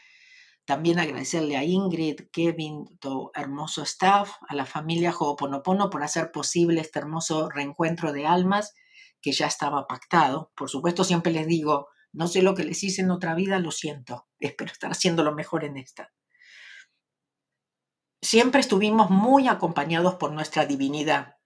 También 0.68 0.98
agradecerle 0.98 1.56
a 1.56 1.64
Ingrid, 1.64 2.28
Kevin, 2.30 2.98
tu 3.00 3.30
hermoso 3.34 3.84
staff, 3.84 4.32
a 4.46 4.54
la 4.54 4.66
familia 4.66 5.14
Ho'oponopono 5.18 5.88
por 5.88 6.02
hacer 6.02 6.30
posible 6.30 6.82
este 6.82 6.98
hermoso 6.98 7.48
reencuentro 7.48 8.12
de 8.12 8.26
almas 8.26 8.74
que 9.22 9.32
ya 9.32 9.46
estaba 9.46 9.86
pactado. 9.86 10.52
Por 10.54 10.68
supuesto, 10.68 11.04
siempre 11.04 11.32
les 11.32 11.46
digo, 11.46 11.88
no 12.12 12.28
sé 12.28 12.42
lo 12.42 12.54
que 12.54 12.64
les 12.64 12.84
hice 12.84 13.00
en 13.00 13.10
otra 13.10 13.34
vida, 13.34 13.58
lo 13.60 13.70
siento. 13.70 14.26
Espero 14.40 14.70
estar 14.70 14.90
haciendo 14.90 15.24
lo 15.24 15.34
mejor 15.34 15.64
en 15.64 15.78
esta. 15.78 16.12
Siempre 18.20 18.60
estuvimos 18.60 19.08
muy 19.08 19.48
acompañados 19.48 20.16
por 20.16 20.32
nuestra 20.32 20.66
divinidad, 20.66 21.36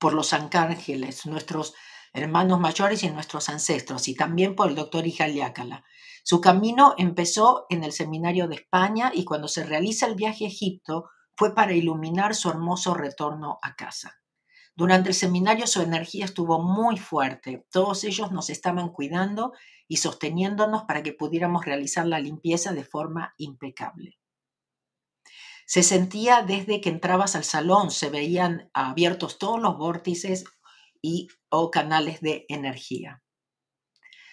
por 0.00 0.14
los 0.14 0.32
arcángeles, 0.32 1.26
nuestros 1.26 1.74
hermanos 2.16 2.58
mayores 2.58 3.02
y 3.02 3.10
nuestros 3.10 3.48
ancestros, 3.48 4.08
y 4.08 4.14
también 4.14 4.54
por 4.54 4.68
el 4.68 4.74
doctor 4.74 5.06
Ijaliácala. 5.06 5.84
Su 6.24 6.40
camino 6.40 6.94
empezó 6.98 7.66
en 7.68 7.84
el 7.84 7.92
Seminario 7.92 8.48
de 8.48 8.56
España 8.56 9.12
y 9.14 9.24
cuando 9.24 9.48
se 9.48 9.64
realiza 9.64 10.06
el 10.06 10.16
viaje 10.16 10.44
a 10.44 10.48
Egipto 10.48 11.10
fue 11.36 11.54
para 11.54 11.74
iluminar 11.74 12.34
su 12.34 12.48
hermoso 12.48 12.94
retorno 12.94 13.58
a 13.62 13.76
casa. 13.76 14.20
Durante 14.74 15.08
el 15.08 15.14
seminario 15.14 15.66
su 15.66 15.80
energía 15.80 16.26
estuvo 16.26 16.60
muy 16.60 16.98
fuerte. 16.98 17.66
Todos 17.70 18.04
ellos 18.04 18.30
nos 18.32 18.50
estaban 18.50 18.90
cuidando 18.90 19.52
y 19.88 19.98
sosteniéndonos 19.98 20.84
para 20.84 21.02
que 21.02 21.14
pudiéramos 21.14 21.64
realizar 21.64 22.06
la 22.06 22.20
limpieza 22.20 22.72
de 22.72 22.84
forma 22.84 23.34
impecable. 23.38 24.18
Se 25.64 25.82
sentía 25.82 26.42
desde 26.42 26.80
que 26.80 26.90
entrabas 26.90 27.36
al 27.36 27.44
salón, 27.44 27.90
se 27.90 28.10
veían 28.10 28.70
abiertos 28.72 29.38
todos 29.38 29.60
los 29.60 29.76
vórtices 29.78 30.44
o 31.48 31.70
canales 31.70 32.20
de 32.20 32.46
energía. 32.48 33.22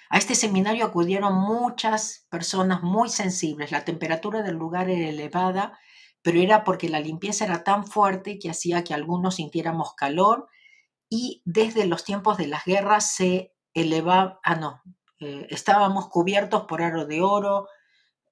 A 0.09 0.17
este 0.17 0.35
seminario 0.35 0.85
acudieron 0.85 1.33
muchas 1.33 2.27
personas 2.29 2.83
muy 2.83 3.09
sensibles. 3.09 3.71
La 3.71 3.83
temperatura 3.83 4.43
del 4.43 4.55
lugar 4.55 4.89
era 4.89 5.09
elevada, 5.09 5.79
pero 6.21 6.39
era 6.39 6.63
porque 6.63 6.87
la 6.87 6.99
limpieza 6.99 7.45
era 7.45 7.63
tan 7.63 7.87
fuerte 7.87 8.37
que 8.37 8.49
hacía 8.49 8.83
que 8.83 8.93
algunos 8.93 9.35
sintiéramos 9.35 9.95
calor 9.95 10.47
y 11.09 11.41
desde 11.45 11.85
los 11.85 12.03
tiempos 12.03 12.37
de 12.37 12.47
las 12.47 12.63
guerras 12.65 13.11
se 13.11 13.53
elevaba, 13.73 14.39
ah 14.43 14.55
no, 14.55 14.81
eh, 15.19 15.47
estábamos 15.49 16.09
cubiertos 16.09 16.65
por 16.65 16.81
aro 16.81 17.05
de 17.05 17.21
oro, 17.21 17.67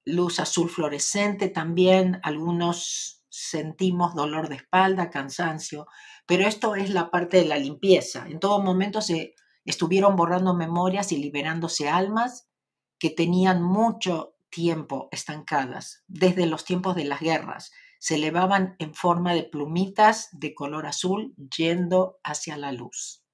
luz 0.04 0.40
azul 0.40 0.68
fluorescente 0.68 1.48
también, 1.48 2.20
algunos 2.22 3.21
sentimos 3.32 4.14
dolor 4.14 4.50
de 4.50 4.56
espalda, 4.56 5.08
cansancio, 5.08 5.86
pero 6.26 6.46
esto 6.46 6.76
es 6.76 6.90
la 6.90 7.10
parte 7.10 7.38
de 7.38 7.46
la 7.46 7.56
limpieza. 7.56 8.26
En 8.28 8.38
todo 8.38 8.62
momento 8.62 9.00
se 9.00 9.34
estuvieron 9.64 10.16
borrando 10.16 10.52
memorias 10.52 11.12
y 11.12 11.16
liberándose 11.16 11.88
almas 11.88 12.50
que 12.98 13.08
tenían 13.08 13.62
mucho 13.62 14.36
tiempo 14.50 15.08
estancadas, 15.12 16.04
desde 16.08 16.44
los 16.44 16.66
tiempos 16.66 16.94
de 16.94 17.06
las 17.06 17.20
guerras. 17.20 17.72
Se 17.98 18.16
elevaban 18.16 18.76
en 18.78 18.94
forma 18.94 19.32
de 19.32 19.44
plumitas 19.44 20.28
de 20.32 20.54
color 20.54 20.86
azul 20.86 21.34
yendo 21.56 22.20
hacia 22.22 22.58
la 22.58 22.70
luz. 22.70 23.24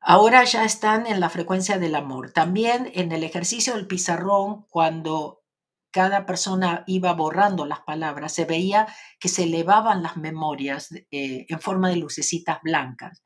Ahora 0.00 0.44
ya 0.44 0.64
están 0.64 1.08
en 1.08 1.18
la 1.18 1.28
frecuencia 1.28 1.78
del 1.80 1.96
amor. 1.96 2.30
También 2.30 2.88
en 2.94 3.10
el 3.10 3.24
ejercicio 3.24 3.74
del 3.74 3.88
pizarrón, 3.88 4.64
cuando 4.68 5.42
cada 5.90 6.26
persona 6.26 6.84
iba 6.86 7.12
borrando 7.14 7.66
las 7.66 7.80
palabras, 7.80 8.32
se 8.32 8.44
veía 8.44 8.86
que 9.20 9.28
se 9.28 9.44
elevaban 9.44 10.02
las 10.02 10.16
memorias 10.16 10.90
eh, 11.10 11.46
en 11.48 11.60
forma 11.60 11.88
de 11.88 11.96
lucecitas 11.96 12.58
blancas. 12.62 13.22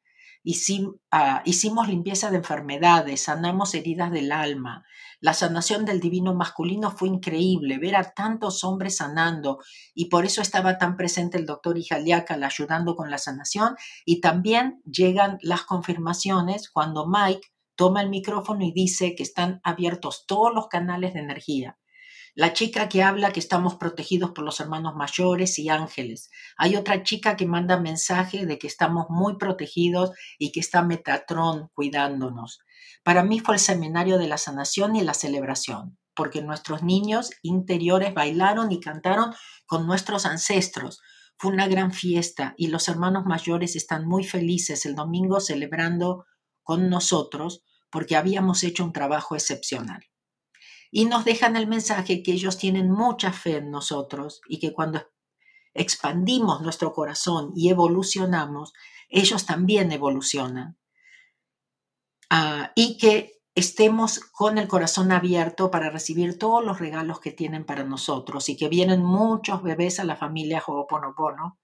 Ah, 1.12 1.42
hicimos 1.44 1.88
limpieza 1.88 2.30
de 2.30 2.38
enfermedades, 2.38 3.22
sanamos 3.22 3.74
heridas 3.74 4.10
del 4.10 4.32
alma. 4.32 4.84
La 5.20 5.34
sanación 5.34 5.84
del 5.84 6.00
divino 6.00 6.34
masculino 6.34 6.90
fue 6.90 7.08
increíble, 7.08 7.78
ver 7.78 7.94
a 7.94 8.12
tantos 8.12 8.64
hombres 8.64 8.96
sanando 8.96 9.58
y 9.94 10.06
por 10.06 10.24
eso 10.24 10.42
estaba 10.42 10.78
tan 10.78 10.96
presente 10.96 11.38
el 11.38 11.46
doctor 11.46 11.78
Ijaliacal 11.78 12.42
ayudando 12.42 12.96
con 12.96 13.08
la 13.08 13.18
sanación 13.18 13.76
y 14.04 14.20
también 14.20 14.82
llegan 14.84 15.38
las 15.42 15.62
confirmaciones 15.62 16.70
cuando 16.70 17.06
Mike 17.06 17.48
toma 17.76 18.02
el 18.02 18.10
micrófono 18.10 18.64
y 18.64 18.72
dice 18.72 19.14
que 19.14 19.22
están 19.22 19.60
abiertos 19.62 20.24
todos 20.26 20.52
los 20.52 20.66
canales 20.66 21.14
de 21.14 21.20
energía. 21.20 21.78
La 22.34 22.54
chica 22.54 22.88
que 22.88 23.02
habla 23.02 23.30
que 23.30 23.40
estamos 23.40 23.74
protegidos 23.74 24.30
por 24.30 24.42
los 24.42 24.58
hermanos 24.58 24.94
mayores 24.94 25.58
y 25.58 25.68
ángeles. 25.68 26.30
Hay 26.56 26.76
otra 26.76 27.02
chica 27.02 27.36
que 27.36 27.44
manda 27.44 27.78
mensaje 27.78 28.46
de 28.46 28.58
que 28.58 28.66
estamos 28.66 29.10
muy 29.10 29.36
protegidos 29.36 30.12
y 30.38 30.50
que 30.50 30.60
está 30.60 30.82
Metatron 30.82 31.68
cuidándonos. 31.74 32.60
Para 33.04 33.22
mí 33.22 33.40
fue 33.40 33.56
el 33.56 33.60
seminario 33.60 34.16
de 34.16 34.28
la 34.28 34.38
sanación 34.38 34.96
y 34.96 35.02
la 35.02 35.12
celebración, 35.12 35.98
porque 36.14 36.40
nuestros 36.40 36.82
niños 36.82 37.32
interiores 37.42 38.14
bailaron 38.14 38.72
y 38.72 38.80
cantaron 38.80 39.34
con 39.66 39.86
nuestros 39.86 40.24
ancestros. 40.24 41.02
Fue 41.36 41.52
una 41.52 41.68
gran 41.68 41.92
fiesta 41.92 42.54
y 42.56 42.68
los 42.68 42.88
hermanos 42.88 43.26
mayores 43.26 43.76
están 43.76 44.06
muy 44.06 44.24
felices 44.24 44.86
el 44.86 44.94
domingo 44.94 45.38
celebrando 45.38 46.24
con 46.62 46.88
nosotros 46.88 47.62
porque 47.90 48.16
habíamos 48.16 48.64
hecho 48.64 48.84
un 48.84 48.94
trabajo 48.94 49.34
excepcional 49.34 50.11
y 50.94 51.06
nos 51.06 51.24
dejan 51.24 51.56
el 51.56 51.66
mensaje 51.66 52.22
que 52.22 52.32
ellos 52.32 52.58
tienen 52.58 52.90
mucha 52.90 53.32
fe 53.32 53.56
en 53.56 53.70
nosotros 53.70 54.42
y 54.46 54.58
que 54.58 54.74
cuando 54.74 55.00
expandimos 55.72 56.60
nuestro 56.60 56.92
corazón 56.92 57.50
y 57.56 57.70
evolucionamos, 57.70 58.74
ellos 59.08 59.46
también 59.46 59.90
evolucionan. 59.90 60.76
Ah, 62.28 62.72
y 62.76 62.98
que 62.98 63.40
estemos 63.54 64.20
con 64.20 64.58
el 64.58 64.68
corazón 64.68 65.12
abierto 65.12 65.70
para 65.70 65.88
recibir 65.88 66.38
todos 66.38 66.62
los 66.62 66.78
regalos 66.78 67.20
que 67.20 67.32
tienen 67.32 67.64
para 67.64 67.84
nosotros 67.84 68.50
y 68.50 68.56
que 68.58 68.68
vienen 68.68 69.02
muchos 69.02 69.62
bebés 69.62 69.98
a 69.98 70.04
la 70.04 70.16
familia 70.16 70.62
Ho'oponopono 70.64 71.58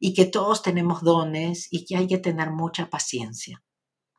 y 0.00 0.14
que 0.14 0.24
todos 0.24 0.62
tenemos 0.62 1.02
dones 1.02 1.68
y 1.70 1.84
que 1.86 1.96
hay 1.96 2.08
que 2.08 2.18
tener 2.18 2.50
mucha 2.50 2.90
paciencia. 2.90 3.62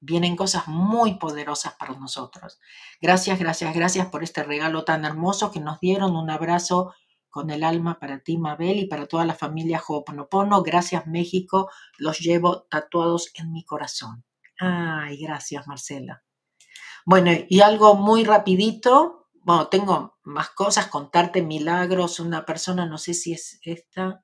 Vienen 0.05 0.35
cosas 0.35 0.67
muy 0.67 1.15
poderosas 1.15 1.73
para 1.73 1.93
nosotros. 1.93 2.59
Gracias, 3.01 3.39
gracias, 3.39 3.73
gracias 3.73 4.05
por 4.07 4.23
este 4.23 4.43
regalo 4.43 4.85
tan 4.85 5.03
hermoso 5.03 5.51
que 5.51 5.59
nos 5.59 5.79
dieron. 5.79 6.15
Un 6.15 6.29
abrazo 6.29 6.93
con 7.31 7.49
el 7.49 7.63
alma 7.63 7.97
para 7.99 8.19
ti, 8.19 8.37
Mabel, 8.37 8.77
y 8.77 8.85
para 8.85 9.07
toda 9.07 9.25
la 9.25 9.33
familia 9.33 9.81
Ho'oponopono. 9.85 10.61
Gracias, 10.61 11.07
México. 11.07 11.71
Los 11.97 12.19
llevo 12.19 12.67
tatuados 12.69 13.31
en 13.33 13.51
mi 13.51 13.65
corazón. 13.65 14.23
Ay, 14.59 15.17
gracias, 15.17 15.65
Marcela. 15.65 16.23
Bueno, 17.03 17.31
y 17.49 17.61
algo 17.61 17.95
muy 17.95 18.23
rapidito. 18.23 19.27
Bueno, 19.33 19.69
tengo 19.69 20.17
más 20.23 20.51
cosas, 20.51 20.87
contarte 20.87 21.41
milagros. 21.41 22.19
Una 22.19 22.45
persona, 22.45 22.85
no 22.85 22.99
sé 22.99 23.15
si 23.15 23.33
es 23.33 23.59
esta. 23.63 24.23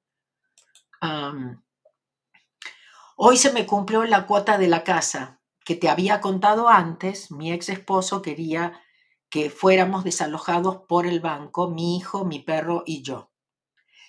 hoy 3.15 3.37
se 3.37 3.51
me 3.51 3.65
cumplió 3.65 4.03
la 4.03 4.27
cuota 4.27 4.59
de 4.59 4.67
la 4.67 4.83
casa 4.83 5.40
que 5.65 5.75
te 5.75 5.89
había 5.89 6.21
contado 6.21 6.69
antes, 6.69 7.31
mi 7.31 7.51
ex 7.51 7.69
esposo 7.69 8.21
quería 8.21 8.81
que 9.29 9.49
fuéramos 9.49 10.03
desalojados 10.03 10.81
por 10.87 11.05
el 11.05 11.19
banco, 11.19 11.69
mi 11.69 11.97
hijo, 11.97 12.25
mi 12.25 12.39
perro 12.39 12.83
y 12.85 13.01
yo. 13.01 13.31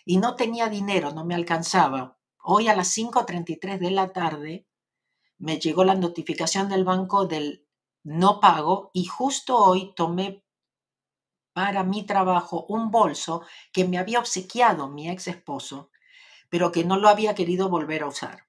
Y 0.04 0.16
no 0.16 0.34
tenía 0.34 0.68
dinero, 0.68 1.12
no 1.12 1.24
me 1.24 1.34
alcanzaba. 1.34 2.18
Hoy 2.42 2.68
a 2.68 2.74
las 2.74 2.96
5.33 2.96 3.78
de 3.78 3.90
la 3.92 4.12
tarde 4.12 4.66
me 5.38 5.58
llegó 5.58 5.84
la 5.84 5.94
notificación 5.94 6.68
del 6.68 6.84
banco 6.84 7.26
del 7.26 7.66
no 8.02 8.40
pago 8.40 8.90
y 8.92 9.04
justo 9.04 9.56
hoy 9.56 9.94
tomé 9.94 10.44
para 11.52 11.84
mi 11.84 12.04
trabajo 12.04 12.64
un 12.68 12.90
bolso 12.90 13.42
que 13.72 13.84
me 13.84 13.98
había 13.98 14.18
obsequiado 14.18 14.88
mi 14.88 15.08
ex 15.08 15.28
esposo, 15.28 15.90
pero 16.48 16.72
que 16.72 16.84
no 16.84 16.96
lo 16.96 17.08
había 17.08 17.34
querido 17.34 17.68
volver 17.68 18.02
a 18.02 18.08
usar. 18.08 18.46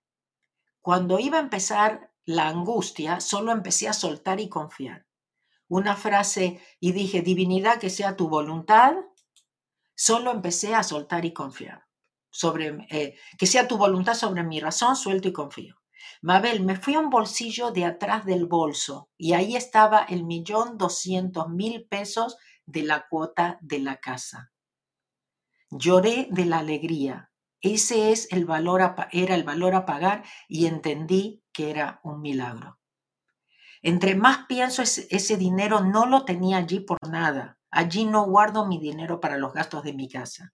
Cuando 0.81 1.19
iba 1.19 1.37
a 1.37 1.41
empezar 1.41 2.12
la 2.25 2.47
angustia, 2.47 3.19
solo 3.19 3.51
empecé 3.51 3.87
a 3.87 3.93
soltar 3.93 4.39
y 4.39 4.49
confiar. 4.49 5.05
Una 5.67 5.95
frase 5.95 6.61
y 6.79 6.91
dije, 6.91 7.21
divinidad, 7.21 7.79
que 7.79 7.89
sea 7.89 8.15
tu 8.15 8.29
voluntad, 8.29 8.93
solo 9.95 10.31
empecé 10.31 10.75
a 10.75 10.83
soltar 10.83 11.25
y 11.25 11.33
confiar. 11.33 11.85
Sobre, 12.29 12.87
eh, 12.89 13.15
que 13.37 13.45
sea 13.45 13.67
tu 13.67 13.77
voluntad 13.77 14.15
sobre 14.15 14.43
mi 14.43 14.59
razón, 14.59 14.95
suelto 14.95 15.27
y 15.27 15.33
confío. 15.33 15.75
Mabel, 16.21 16.63
me 16.63 16.75
fui 16.75 16.95
a 16.95 16.99
un 16.99 17.09
bolsillo 17.09 17.71
de 17.71 17.85
atrás 17.85 18.25
del 18.25 18.45
bolso 18.45 19.09
y 19.17 19.33
ahí 19.33 19.55
estaba 19.55 20.03
el 20.03 20.23
millón 20.23 20.77
doscientos 20.77 21.49
mil 21.49 21.85
pesos 21.87 22.37
de 22.65 22.83
la 22.83 23.07
cuota 23.07 23.57
de 23.61 23.79
la 23.79 23.97
casa. 23.97 24.51
Lloré 25.69 26.27
de 26.31 26.45
la 26.45 26.59
alegría. 26.59 27.31
Ese 27.61 28.11
es 28.11 28.27
el 28.31 28.45
valor 28.45 28.81
era 29.11 29.35
el 29.35 29.43
valor 29.43 29.75
a 29.75 29.85
pagar 29.85 30.23
y 30.47 30.65
entendí 30.65 31.42
que 31.53 31.69
era 31.69 31.99
un 32.03 32.21
milagro. 32.21 32.79
Entre 33.81 34.15
más 34.15 34.45
pienso, 34.47 34.81
ese, 34.81 35.37
dinero 35.37 35.81
no 35.81 36.05
lo 36.05 36.25
tenía 36.25 36.57
allí 36.57 36.79
por 36.79 36.97
nada. 37.09 37.59
Allí 37.69 38.05
no 38.05 38.25
guardo 38.25 38.65
mi 38.65 38.79
dinero 38.79 39.19
para 39.19 39.37
los 39.37 39.53
gastos 39.53 39.83
de 39.83 39.93
mi 39.93 40.09
casa. 40.09 40.53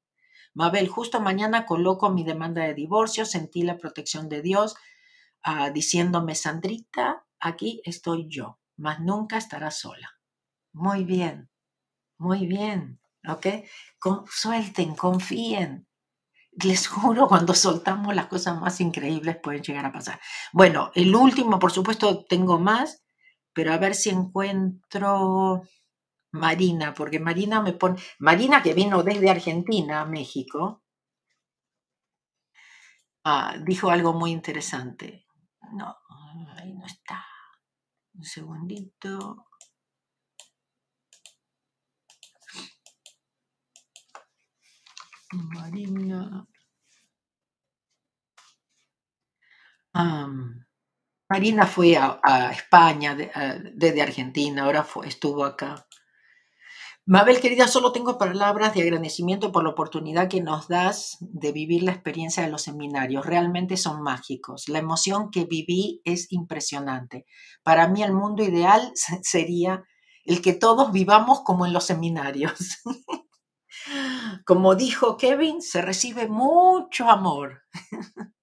Mabel, 0.54 0.88
justo 0.88 1.22
mañana 1.22 1.66
coloco 1.66 2.10
mi 2.10 2.24
demanda 2.24 2.64
de 2.64 2.74
divorcio, 2.74 3.26
sentí 3.26 3.62
la 3.62 3.78
protección 3.78 4.30
de 4.30 4.42
Dios 4.42 4.76
ah, 5.44 5.70
diciéndome, 5.70 6.36
Sandrita, 6.36 7.26
aquí 7.40 7.82
estoy 7.86 8.28
yo, 8.28 8.60
mas 8.78 9.00
nunca 9.00 9.38
estarás 9.38 9.80
sola. 9.80 10.10
Muy 10.74 11.04
bien, 11.04 11.50
muy 12.18 12.48
bien, 12.48 13.00
¿ok? 13.28 13.48
suelten, 14.30 14.96
confíen, 14.96 15.88
les 16.52 16.88
juro, 16.88 17.28
cuando 17.28 17.54
soltamos 17.54 18.16
las 18.16 18.28
cosas 18.28 18.60
más 18.60 18.80
increíbles 18.82 19.38
pueden 19.42 19.64
llegar 19.64 19.86
a 19.86 19.92
pasar. 19.92 20.20
Bueno, 20.54 20.92
el 20.96 21.16
último, 21.16 21.60
por 21.60 21.72
supuesto, 21.72 22.26
tengo 22.26 22.60
más, 22.60 23.04
pero 23.54 23.74
a 23.74 23.78
ver 23.78 23.96
si 23.96 24.10
encuentro 24.10 25.64
Marina, 26.32 26.94
porque 26.94 27.20
Marina 27.20 27.62
me 27.62 27.74
pone, 27.74 28.00
Marina 28.20 28.62
que 28.62 28.74
vino 28.74 29.04
desde 29.04 29.30
Argentina 29.30 30.02
a 30.02 30.06
México, 30.06 30.84
ah, 33.24 33.56
dijo 33.66 33.90
algo 33.90 34.14
muy 34.14 34.32
interesante. 34.32 35.26
No, 35.74 35.96
ahí 36.58 36.74
no 36.74 36.86
está. 36.86 37.26
Un 38.14 38.24
segundito. 38.24 39.49
Marina. 45.32 46.48
Marina 51.30 51.68
fue 51.68 51.98
a, 51.98 52.52
España 52.52 53.16
desde 53.16 54.02
Argentina, 54.02 54.64
ahora 54.64 54.86
estuvo 55.06 55.46
acá. 55.46 55.86
Mabel, 57.06 57.40
querida, 57.40 57.68
solo 57.68 57.92
tengo 57.92 58.20
palabras 58.20 58.76
de 58.76 58.84
agradecimiento 58.84 59.52
por 59.52 59.64
la 59.64 59.72
oportunidad 59.72 60.28
que 60.28 60.42
nos 60.42 60.68
das 60.68 61.18
de 61.22 61.52
vivir 61.52 61.82
la 61.82 61.92
experiencia 61.92 62.44
de 62.44 62.52
los 62.52 62.62
seminarios. 62.62 63.26
Realmente 63.26 63.78
son 63.78 64.04
mágicos. 64.04 64.70
La 64.70 64.78
emoción 64.78 65.32
que 65.32 65.46
viví 65.46 66.02
es 66.04 66.32
impresionante. 66.32 67.26
Para 67.64 67.88
mí 67.88 68.04
el 68.04 68.14
mundo 68.14 68.44
ideal 68.44 68.92
sería 69.24 69.84
el 70.24 70.44
que 70.44 70.54
todos 70.54 70.92
vivamos 70.92 71.42
como 71.44 71.66
en 71.66 71.74
los 71.74 71.86
seminarios. 71.86 72.78
Como 74.46 74.76
dijo 74.76 75.18
Kevin, 75.18 75.62
se 75.62 75.82
recibe 75.82 76.28
mucho 76.28 77.10
amor. 77.10 77.64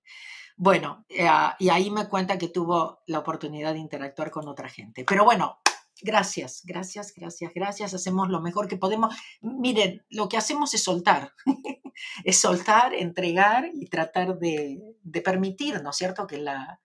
bueno, 0.56 1.04
eh, 1.08 1.28
y 1.58 1.68
ahí 1.68 1.90
me 1.90 2.08
cuenta 2.08 2.38
que 2.38 2.48
tuvo 2.48 3.02
la 3.06 3.18
oportunidad 3.18 3.72
de 3.72 3.80
interactuar 3.80 4.30
con 4.30 4.48
otra 4.48 4.68
gente. 4.68 5.04
Pero 5.04 5.24
bueno, 5.24 5.60
Gracias, 6.02 6.60
gracias, 6.64 7.14
gracias, 7.16 7.52
gracias. 7.54 7.94
Hacemos 7.94 8.28
lo 8.28 8.42
mejor 8.42 8.68
que 8.68 8.76
podemos. 8.76 9.16
Miren, 9.40 10.04
lo 10.10 10.28
que 10.28 10.36
hacemos 10.36 10.74
es 10.74 10.84
soltar. 10.84 11.32
es 12.24 12.38
soltar, 12.38 12.92
entregar 12.92 13.70
y 13.72 13.86
tratar 13.88 14.38
de, 14.38 14.78
de 15.02 15.20
permitir, 15.22 15.82
¿no 15.82 15.90
es 15.90 15.96
cierto?, 15.96 16.26
que 16.26 16.36
la, 16.36 16.82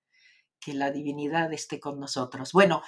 que 0.62 0.74
la 0.74 0.92
divinidad 0.92 1.52
esté 1.52 1.80
con 1.80 2.00
nosotros. 2.00 2.54
Bueno, 2.54 2.84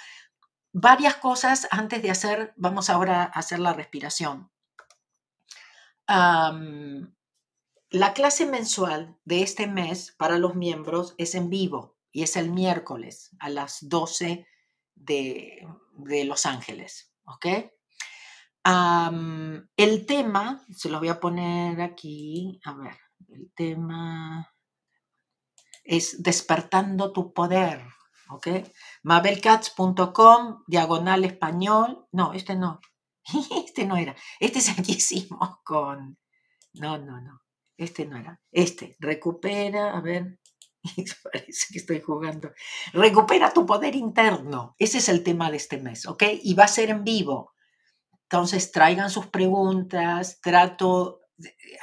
varias 0.72 1.16
cosas 1.16 1.68
antes 1.70 2.02
de 2.02 2.10
hacer, 2.10 2.54
vamos 2.56 2.88
ahora 2.88 3.24
a 3.24 3.26
hacer 3.26 3.58
la 3.58 3.74
respiración. 3.74 4.50
La 6.06 7.08
clase 8.14 8.46
mensual 8.46 9.18
de 9.24 9.42
este 9.42 9.66
mes 9.66 10.14
para 10.18 10.38
los 10.38 10.54
miembros 10.54 11.14
es 11.18 11.34
en 11.34 11.50
vivo 11.50 11.96
y 12.12 12.22
es 12.22 12.36
el 12.36 12.50
miércoles 12.50 13.30
a 13.40 13.48
las 13.50 13.88
12 13.88 14.46
de, 14.94 15.66
Los 16.24 16.46
Ángeles. 16.46 17.12
¿Ok? 17.24 17.46
el 19.76 20.06
tema, 20.06 20.64
se 20.74 20.88
lo 20.88 20.98
voy 20.98 21.08
a 21.08 21.20
poner 21.20 21.82
aquí, 21.82 22.58
a 22.64 22.72
ver, 22.72 22.96
el 23.28 23.52
tema 23.54 24.50
es 25.84 26.22
despertando 26.22 27.12
tu 27.12 27.32
poder. 27.32 27.84
¿Ok? 28.30 28.48
Mabelcats.com, 29.02 30.64
diagonal 30.66 31.24
español. 31.24 32.08
No, 32.10 32.32
este 32.32 32.56
no. 32.56 32.80
Este 33.66 33.86
no 33.86 33.96
era. 33.96 34.14
Este 34.40 34.58
es 34.58 34.68
el 34.68 34.84
que 34.84 34.92
hicimos 34.92 35.58
con. 35.64 36.18
No, 36.74 36.98
no, 36.98 37.20
no. 37.20 37.40
Este 37.76 38.06
no 38.06 38.16
era. 38.16 38.40
Este. 38.50 38.96
Recupera. 39.00 39.96
A 39.96 40.00
ver. 40.00 40.38
Parece 41.32 41.66
que 41.72 41.78
estoy 41.78 42.00
jugando. 42.00 42.52
Recupera 42.92 43.52
tu 43.52 43.64
poder 43.64 43.94
interno. 43.94 44.74
Ese 44.78 44.98
es 44.98 45.08
el 45.08 45.22
tema 45.22 45.50
de 45.50 45.56
este 45.56 45.78
mes, 45.78 46.06
¿ok? 46.06 46.22
Y 46.42 46.54
va 46.54 46.64
a 46.64 46.68
ser 46.68 46.90
en 46.90 47.04
vivo. 47.04 47.54
Entonces 48.24 48.70
traigan 48.72 49.10
sus 49.10 49.26
preguntas. 49.26 50.40
Trato. 50.40 51.20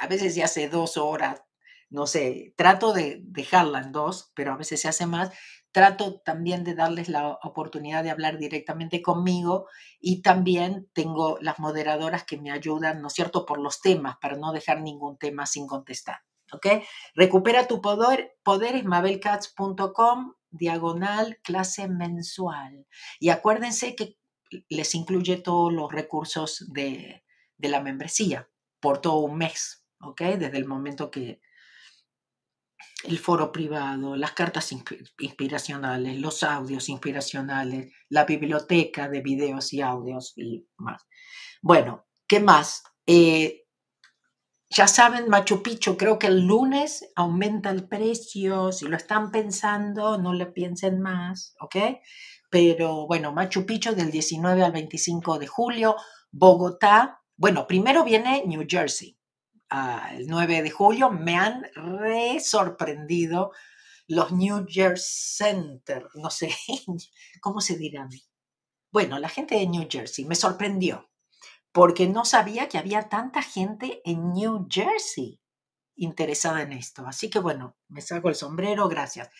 A 0.00 0.06
veces 0.06 0.34
ya 0.34 0.44
hace 0.44 0.68
dos 0.68 0.96
horas. 0.96 1.42
No 1.90 2.06
sé. 2.06 2.54
Trato 2.56 2.92
de 2.92 3.20
dejarla 3.24 3.80
en 3.80 3.92
dos, 3.92 4.32
pero 4.34 4.52
a 4.52 4.56
veces 4.56 4.80
se 4.80 4.88
hace 4.88 5.06
más 5.06 5.30
trato 5.72 6.20
también 6.20 6.64
de 6.64 6.74
darles 6.74 7.08
la 7.08 7.38
oportunidad 7.42 8.04
de 8.04 8.10
hablar 8.10 8.38
directamente 8.38 9.02
conmigo 9.02 9.66
y 9.98 10.22
también 10.22 10.88
tengo 10.92 11.38
las 11.40 11.58
moderadoras 11.58 12.24
que 12.24 12.38
me 12.38 12.52
ayudan, 12.52 13.00
¿no 13.00 13.08
es 13.08 13.14
cierto?, 13.14 13.46
por 13.46 13.58
los 13.58 13.80
temas, 13.80 14.16
para 14.20 14.36
no 14.36 14.52
dejar 14.52 14.82
ningún 14.82 15.18
tema 15.18 15.46
sin 15.46 15.66
contestar. 15.66 16.18
¿Ok? 16.52 16.66
Recupera 17.14 17.66
tu 17.66 17.80
poder, 17.80 18.36
poder 18.42 18.76
es 18.76 18.84
mabelcats.com, 18.84 20.34
diagonal, 20.50 21.38
clase 21.42 21.88
mensual. 21.88 22.86
Y 23.18 23.30
acuérdense 23.30 23.96
que 23.96 24.18
les 24.68 24.94
incluye 24.94 25.38
todos 25.38 25.72
los 25.72 25.90
recursos 25.90 26.70
de, 26.74 27.24
de 27.56 27.68
la 27.70 27.80
membresía 27.80 28.50
por 28.80 29.00
todo 29.00 29.20
un 29.20 29.38
mes, 29.38 29.86
¿ok? 30.02 30.20
Desde 30.38 30.58
el 30.58 30.66
momento 30.66 31.10
que, 31.10 31.40
el 33.04 33.18
foro 33.18 33.50
privado, 33.50 34.16
las 34.16 34.32
cartas 34.32 34.72
inspiracionales, 35.18 36.20
los 36.20 36.42
audios 36.42 36.88
inspiracionales, 36.88 37.92
la 38.08 38.24
biblioteca 38.24 39.08
de 39.08 39.20
videos 39.20 39.72
y 39.72 39.80
audios 39.80 40.32
y 40.36 40.66
más. 40.76 41.06
Bueno, 41.60 42.06
¿qué 42.26 42.40
más? 42.40 42.82
Eh, 43.06 43.62
ya 44.74 44.88
saben, 44.88 45.28
Machu 45.28 45.62
Picchu, 45.62 45.98
creo 45.98 46.18
que 46.18 46.28
el 46.28 46.46
lunes 46.46 47.06
aumenta 47.14 47.70
el 47.70 47.86
precio. 47.88 48.72
Si 48.72 48.86
lo 48.86 48.96
están 48.96 49.30
pensando, 49.30 50.16
no 50.16 50.32
le 50.32 50.46
piensen 50.46 51.00
más, 51.00 51.54
¿ok? 51.60 51.76
Pero 52.50 53.06
bueno, 53.06 53.32
Machu 53.32 53.66
Picchu 53.66 53.94
del 53.94 54.10
19 54.10 54.64
al 54.64 54.72
25 54.72 55.38
de 55.38 55.46
julio, 55.46 55.96
Bogotá. 56.30 57.20
Bueno, 57.36 57.66
primero 57.66 58.02
viene 58.02 58.44
New 58.46 58.64
Jersey, 58.66 59.18
el 60.12 60.26
9 60.26 60.62
de 60.62 60.70
julio, 60.70 61.10
me 61.10 61.36
han 61.36 61.64
re 61.74 62.40
sorprendido 62.40 63.52
los 64.06 64.32
New 64.32 64.66
Jersey 64.68 65.46
Center, 65.46 66.08
no 66.14 66.30
sé, 66.30 66.54
¿cómo 67.40 67.60
se 67.60 67.76
dirán? 67.76 68.10
Bueno, 68.90 69.18
la 69.18 69.28
gente 69.28 69.54
de 69.54 69.66
New 69.66 69.86
Jersey 69.90 70.24
me 70.24 70.34
sorprendió, 70.34 71.10
porque 71.72 72.06
no 72.06 72.24
sabía 72.24 72.68
que 72.68 72.78
había 72.78 73.08
tanta 73.08 73.42
gente 73.42 74.02
en 74.04 74.32
New 74.34 74.66
Jersey 74.70 75.40
interesada 75.96 76.62
en 76.62 76.72
esto. 76.72 77.06
Así 77.06 77.30
que 77.30 77.38
bueno, 77.38 77.76
me 77.88 78.02
saco 78.02 78.28
el 78.28 78.34
sombrero, 78.34 78.88
gracias. 78.88 79.30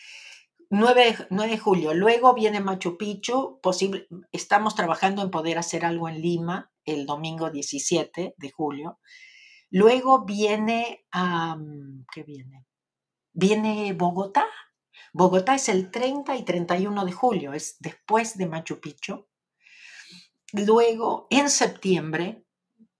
9, 0.69 1.27
9, 1.29 1.51
de 1.51 1.57
julio, 1.59 1.93
luego 1.93 2.33
viene 2.33 2.59
Machu 2.59 2.97
Picchu, 2.97 3.59
posible, 3.61 4.07
estamos 4.31 4.73
trabajando 4.73 5.21
en 5.21 5.29
poder 5.29 5.59
hacer 5.59 5.85
algo 5.85 6.09
en 6.09 6.19
Lima 6.19 6.71
el 6.83 7.05
domingo 7.05 7.51
17 7.51 8.33
de 8.35 8.51
julio. 8.51 8.99
Luego 9.75 10.23
viene, 10.23 11.07
¿qué 12.13 12.21
viene? 12.21 12.67
Viene 13.33 13.93
Bogotá. 13.93 14.45
Bogotá 15.13 15.55
es 15.55 15.67
el 15.67 15.89
30 15.89 16.35
y 16.35 16.45
31 16.45 17.05
de 17.05 17.11
julio, 17.11 17.53
es 17.53 17.77
después 17.79 18.37
de 18.37 18.45
Machu 18.45 18.79
Picchu. 18.79 19.25
Luego, 20.51 21.25
en 21.31 21.49
septiembre, 21.49 22.45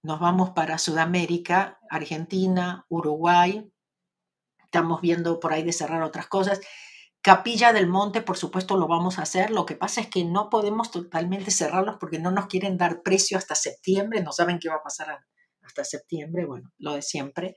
nos 0.02 0.20
vamos 0.20 0.50
para 0.50 0.80
Sudamérica, 0.80 1.80
Argentina, 1.92 2.88
Uruguay. 2.90 3.72
Estamos 4.64 5.00
viendo 5.00 5.40
por 5.40 5.54
ahí 5.54 5.62
de 5.62 5.74
cerrar 5.74 6.02
otras 6.02 6.26
cosas. 6.26 6.60
Capilla 7.22 7.72
del 7.72 7.86
Monte, 7.86 8.24
por 8.24 8.36
supuesto, 8.36 8.78
lo 8.78 8.88
vamos 8.88 9.20
a 9.20 9.22
hacer. 9.22 9.52
Lo 9.52 9.68
que 9.68 9.76
pasa 9.76 10.02
es 10.02 10.08
que 10.08 10.26
no 10.26 10.50
podemos 10.50 10.90
totalmente 10.90 11.52
cerrarlos 11.52 11.98
porque 12.00 12.18
no 12.18 12.32
nos 12.32 12.48
quieren 12.48 12.80
dar 12.80 13.04
precio 13.04 13.38
hasta 13.38 13.54
septiembre. 13.54 14.24
No 14.24 14.32
saben 14.32 14.58
qué 14.58 14.70
va 14.70 14.78
a 14.78 14.84
pasar 14.84 15.24
hasta 15.64 15.84
septiembre, 15.84 16.46
bueno, 16.46 16.72
lo 16.78 16.94
de 16.94 17.02
siempre. 17.02 17.56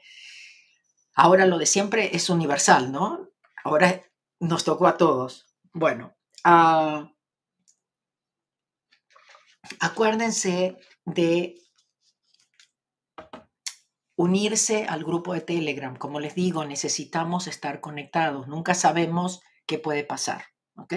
Ahora 1.15 1.47
lo 1.47 1.59
de 1.59 1.67
siempre 1.67 2.15
es 2.15 2.29
universal, 2.31 2.93
¿no? 2.93 3.31
Ahora 3.65 4.03
nos 4.41 4.65
tocó 4.65 4.87
a 4.87 4.97
todos. 4.97 5.47
Bueno, 5.73 6.17
ah, 6.45 7.11
acuérdense 9.81 10.77
de 11.05 11.57
unirse 14.17 14.85
al 14.85 15.05
grupo 15.05 15.35
de 15.35 15.41
Telegram. 15.43 15.97
Como 15.97 16.21
les 16.21 16.35
digo, 16.35 16.65
necesitamos 16.65 17.47
estar 17.47 17.81
conectados. 17.81 18.49
Nunca 18.49 18.75
sabemos 18.75 19.43
qué 19.67 19.79
puede 19.79 20.05
pasar. 20.05 20.45
¿Ok? 20.77 20.95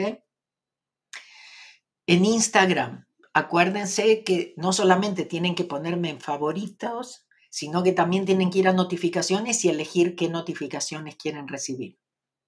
En 2.07 2.25
Instagram, 2.25 3.05
acuérdense 3.33 4.23
que 4.23 4.53
no 4.57 4.73
solamente 4.73 5.25
tienen 5.25 5.55
que 5.55 5.63
ponerme 5.63 6.09
en 6.09 6.19
favoritos, 6.19 7.27
sino 7.49 7.83
que 7.83 7.91
también 7.91 8.25
tienen 8.25 8.51
que 8.51 8.59
ir 8.59 8.67
a 8.67 8.73
notificaciones 8.73 9.63
y 9.65 9.69
elegir 9.69 10.15
qué 10.15 10.29
notificaciones 10.29 11.15
quieren 11.15 11.47
recibir. 11.47 11.99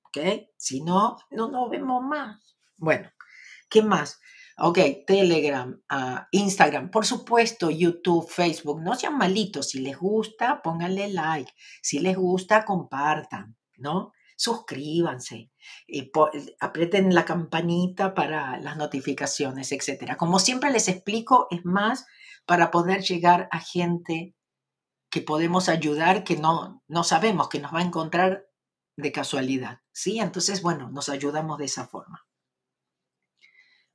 ¿Ok? 0.03 0.17
Si 0.57 0.81
no, 0.81 1.17
no 1.31 1.49
nos 1.49 1.69
vemos 1.69 2.03
más. 2.03 2.55
Bueno, 2.77 3.09
¿qué 3.69 3.81
más? 3.81 4.19
Ok, 4.57 4.77
Telegram, 5.07 5.81
ah, 5.89 6.27
Instagram, 6.31 6.91
por 6.91 7.05
supuesto, 7.05 7.71
YouTube, 7.71 8.29
Facebook. 8.29 8.81
No 8.81 8.95
sean 8.95 9.17
malitos. 9.17 9.69
Si 9.69 9.79
les 9.79 9.97
gusta, 9.97 10.61
pónganle 10.61 11.07
like. 11.09 11.51
Si 11.81 11.99
les 11.99 12.15
gusta, 12.15 12.65
compartan, 12.65 13.55
¿no? 13.77 14.11
Suscríbanse, 14.41 15.51
y 15.85 16.11
aprieten 16.59 17.13
la 17.13 17.25
campanita 17.25 18.15
para 18.15 18.59
las 18.59 18.75
notificaciones, 18.75 19.71
etc. 19.71 20.17
Como 20.17 20.39
siempre 20.39 20.71
les 20.71 20.87
explico, 20.87 21.45
es 21.51 21.63
más 21.63 22.07
para 22.47 22.71
poder 22.71 23.03
llegar 23.03 23.47
a 23.51 23.59
gente 23.59 24.33
que 25.11 25.21
podemos 25.21 25.69
ayudar, 25.69 26.23
que 26.23 26.37
no, 26.37 26.81
no 26.87 27.03
sabemos, 27.03 27.49
que 27.49 27.59
nos 27.59 27.71
va 27.71 27.79
a 27.79 27.83
encontrar 27.83 28.47
de 28.97 29.11
casualidad. 29.11 29.81
¿Sí? 29.91 30.19
Entonces, 30.19 30.63
bueno, 30.63 30.89
nos 30.89 31.09
ayudamos 31.09 31.59
de 31.59 31.65
esa 31.65 31.85
forma. 31.85 32.25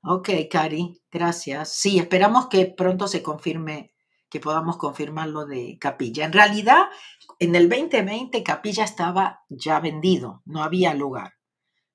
Ok, 0.03 0.31
Cari, 0.49 1.03
gracias. 1.11 1.73
Sí, 1.73 1.99
esperamos 1.99 2.47
que 2.47 2.67
pronto 2.67 3.09
se 3.09 3.21
confirme 3.21 3.93
que 4.29 4.39
podamos 4.39 4.77
confirmar 4.77 5.29
lo 5.29 5.45
de 5.45 5.77
Capilla. 5.81 6.25
En 6.25 6.33
realidad, 6.33 6.87
en 7.39 7.55
el 7.55 7.69
2020 7.69 8.43
Capilla 8.43 8.85
estaba 8.85 9.45
ya 9.49 9.81
vendido, 9.81 10.43
no 10.45 10.63
había 10.63 10.95
lugar. 10.95 11.35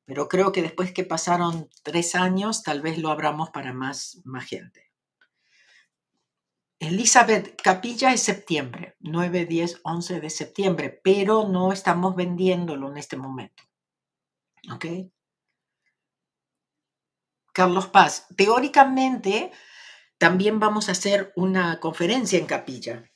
Pero 0.06 0.28
creo 0.28 0.52
que 0.52 0.62
después 0.62 0.92
que 0.92 1.04
pasaron 1.04 1.70
tres 1.84 2.16
años, 2.16 2.64
tal 2.64 2.82
vez 2.82 2.98
lo 2.98 3.10
abramos 3.10 3.50
para 3.50 3.74
más, 3.74 4.22
más 4.24 4.46
gente. 4.46 4.92
Elizabeth, 6.80 7.62
Capilla 7.62 8.12
es 8.12 8.24
septiembre, 8.24 8.96
9, 9.02 9.46
10, 9.46 9.82
11 9.84 10.20
de 10.20 10.30
septiembre, 10.32 11.00
pero 11.04 11.48
no 11.48 11.72
estamos 11.72 12.16
vendiéndolo 12.16 12.90
en 12.90 12.98
este 12.98 13.18
momento. 13.18 13.64
¿Ok? 14.74 14.86
Carlos 17.54 17.88
Paz, 17.88 18.28
teóricamente 18.36 19.52
también 20.18 20.60
vamos 20.60 20.90
a 20.90 20.94
hacer 20.94 21.34
una 21.36 21.80
conferencia 21.80 22.40
en 22.40 22.46
capilla. 22.46 23.11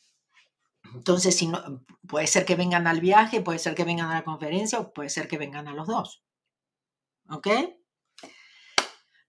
Entonces, 0.96 1.36
si 1.36 1.48
no, 1.48 1.84
puede 2.08 2.28
ser 2.28 2.46
que 2.46 2.56
vengan 2.56 2.88
al 2.88 3.02
viaje, 3.02 3.42
puede 3.42 3.60
ser 3.60 3.76
que 3.76 3.84
vengan 3.84 4.10
a 4.12 4.16
la 4.16 4.24
conferencia 4.24 4.80
o 4.80 4.94
puede 4.94 5.10
ser 5.10 5.28
que 5.28 5.38
vengan 5.38 5.68
a 5.68 5.74
los 5.74 5.88
dos. 5.88 6.24
¿Ok? 7.30 7.48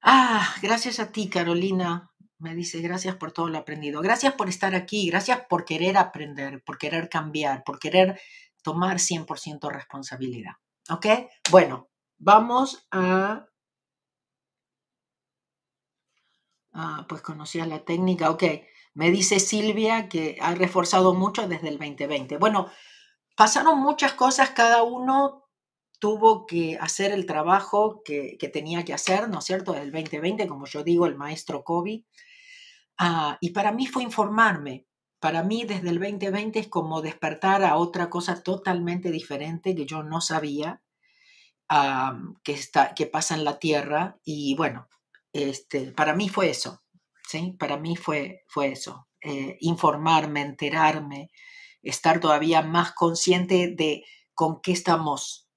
Ah, 0.00 0.54
gracias 0.62 1.00
a 1.00 1.10
ti, 1.10 1.28
Carolina. 1.28 2.12
me 2.38 2.54
dice, 2.54 2.80
gracias 2.80 3.16
por 3.16 3.32
todo 3.32 3.48
lo 3.48 3.58
aprendido. 3.58 4.00
Gracias 4.02 4.34
por 4.34 4.48
estar 4.48 4.74
aquí, 4.74 5.08
gracias 5.10 5.40
por 5.48 5.64
querer 5.64 5.96
aprender, 5.96 6.62
por 6.62 6.78
querer 6.78 7.08
cambiar, 7.08 7.64
por 7.64 7.78
querer 7.78 8.20
tomar 8.62 8.98
100% 8.98 9.70
responsabilidad. 9.70 10.52
¿Ok? 10.90 11.06
Bueno, 11.50 11.88
vamos 12.18 12.86
a... 12.92 13.46
Ah, 16.72 17.06
pues 17.08 17.22
conocía 17.22 17.66
la 17.66 17.84
técnica, 17.84 18.30
ok. 18.30 18.44
Me 18.96 19.10
dice 19.10 19.40
Silvia 19.40 20.08
que 20.08 20.38
ha 20.40 20.54
reforzado 20.54 21.12
mucho 21.12 21.46
desde 21.46 21.68
el 21.68 21.78
2020. 21.78 22.38
Bueno, 22.38 22.70
pasaron 23.36 23.78
muchas 23.78 24.14
cosas, 24.14 24.52
cada 24.52 24.84
uno 24.84 25.44
tuvo 25.98 26.46
que 26.46 26.78
hacer 26.80 27.12
el 27.12 27.26
trabajo 27.26 28.02
que, 28.02 28.38
tenía 28.50 28.86
que 28.86 28.94
hacer, 28.94 29.28
¿no 29.28 29.40
es 29.40 29.44
cierto?, 29.44 29.74
del 29.74 29.92
2020, 29.92 30.46
como 30.46 30.64
yo 30.64 30.82
digo, 30.82 31.04
el 31.04 31.14
maestro 31.14 31.62
COVID. 31.62 32.04
Ah, 32.96 33.36
y 33.42 33.50
para 33.50 33.70
mí 33.70 33.86
fue 33.86 34.02
informarme. 34.02 34.86
Para 35.20 35.42
mí 35.42 35.64
desde 35.64 35.90
el 35.90 36.00
2020 36.00 36.58
es 36.58 36.68
como 36.68 37.02
despertar 37.02 37.64
a 37.64 37.76
otra 37.76 38.08
cosa 38.08 38.42
totalmente 38.42 39.10
diferente 39.10 39.74
que 39.74 39.84
yo 39.84 40.04
no 40.04 40.22
sabía 40.22 40.80
ah, 41.68 42.18
que, 42.42 42.52
está, 42.52 42.94
que 42.94 43.04
pasa 43.04 43.34
en 43.34 43.44
la 43.44 43.58
Tierra. 43.58 44.18
Y 44.24 44.54
bueno, 44.56 44.88
este, 45.34 45.92
para 45.92 46.14
mí 46.14 46.30
fue 46.30 46.48
eso, 46.48 46.82
¿sí? 47.26 47.56
Para 47.58 47.76
mí 47.76 47.96
fue, 47.96 48.44
fue 48.48 48.68
eso, 48.72 49.08
eh, 49.20 49.56
informarme, 49.60 50.42
enterarme, 50.42 51.30
estar 51.82 52.20
todavía 52.20 52.62
más 52.62 52.92
consciente 52.92 53.74
de 53.76 54.04
con 54.34 54.60
qué 54.60 54.72
estamos 54.72 55.48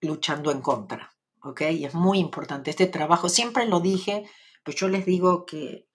luchando 0.00 0.50
en 0.50 0.60
contra. 0.60 1.14
¿Ok? 1.42 1.62
Y 1.72 1.84
es 1.84 1.94
muy 1.94 2.18
importante 2.18 2.70
este 2.70 2.86
trabajo. 2.86 3.28
Siempre 3.28 3.66
lo 3.66 3.80
dije, 3.80 4.28
pues 4.64 4.76
yo 4.76 4.88
les 4.88 5.06
digo 5.06 5.46
que 5.46 5.86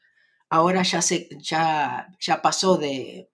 ahora 0.49 0.83
ya, 0.83 1.01
se, 1.01 1.27
ya, 1.39 2.07
ya 2.19 2.41
pasó 2.41 2.77
de, 2.77 3.29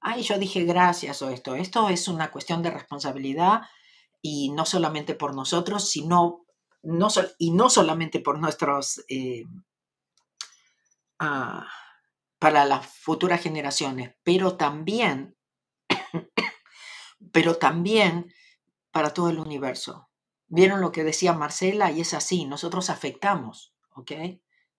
ay, 0.00 0.22
yo 0.22 0.38
dije 0.38 0.64
gracias 0.64 1.20
o 1.22 1.30
esto. 1.30 1.54
Esto 1.54 1.88
es 1.88 2.08
una 2.08 2.30
cuestión 2.30 2.62
de 2.62 2.70
responsabilidad 2.70 3.62
y 4.22 4.50
no 4.52 4.64
solamente 4.64 5.14
por 5.14 5.34
nosotros, 5.34 5.88
sino, 5.88 6.46
no 6.82 7.08
y 7.38 7.50
no 7.50 7.68
solamente 7.68 8.20
por 8.20 8.38
nuestros, 8.38 9.04
eh, 9.08 9.42
ah, 11.18 11.66
para 12.38 12.64
las 12.64 12.86
futuras 12.86 13.40
generaciones, 13.40 14.14
pero 14.22 14.56
también, 14.56 15.36
pero 17.32 17.56
también 17.56 18.32
para 18.90 19.12
todo 19.12 19.30
el 19.30 19.38
universo. 19.38 20.08
¿Vieron 20.48 20.80
lo 20.80 20.92
que 20.92 21.04
decía 21.04 21.32
Marcela? 21.32 21.90
Y 21.90 22.00
es 22.00 22.14
así, 22.14 22.44
nosotros 22.44 22.88
afectamos, 22.88 23.74
¿ok? 23.94 24.12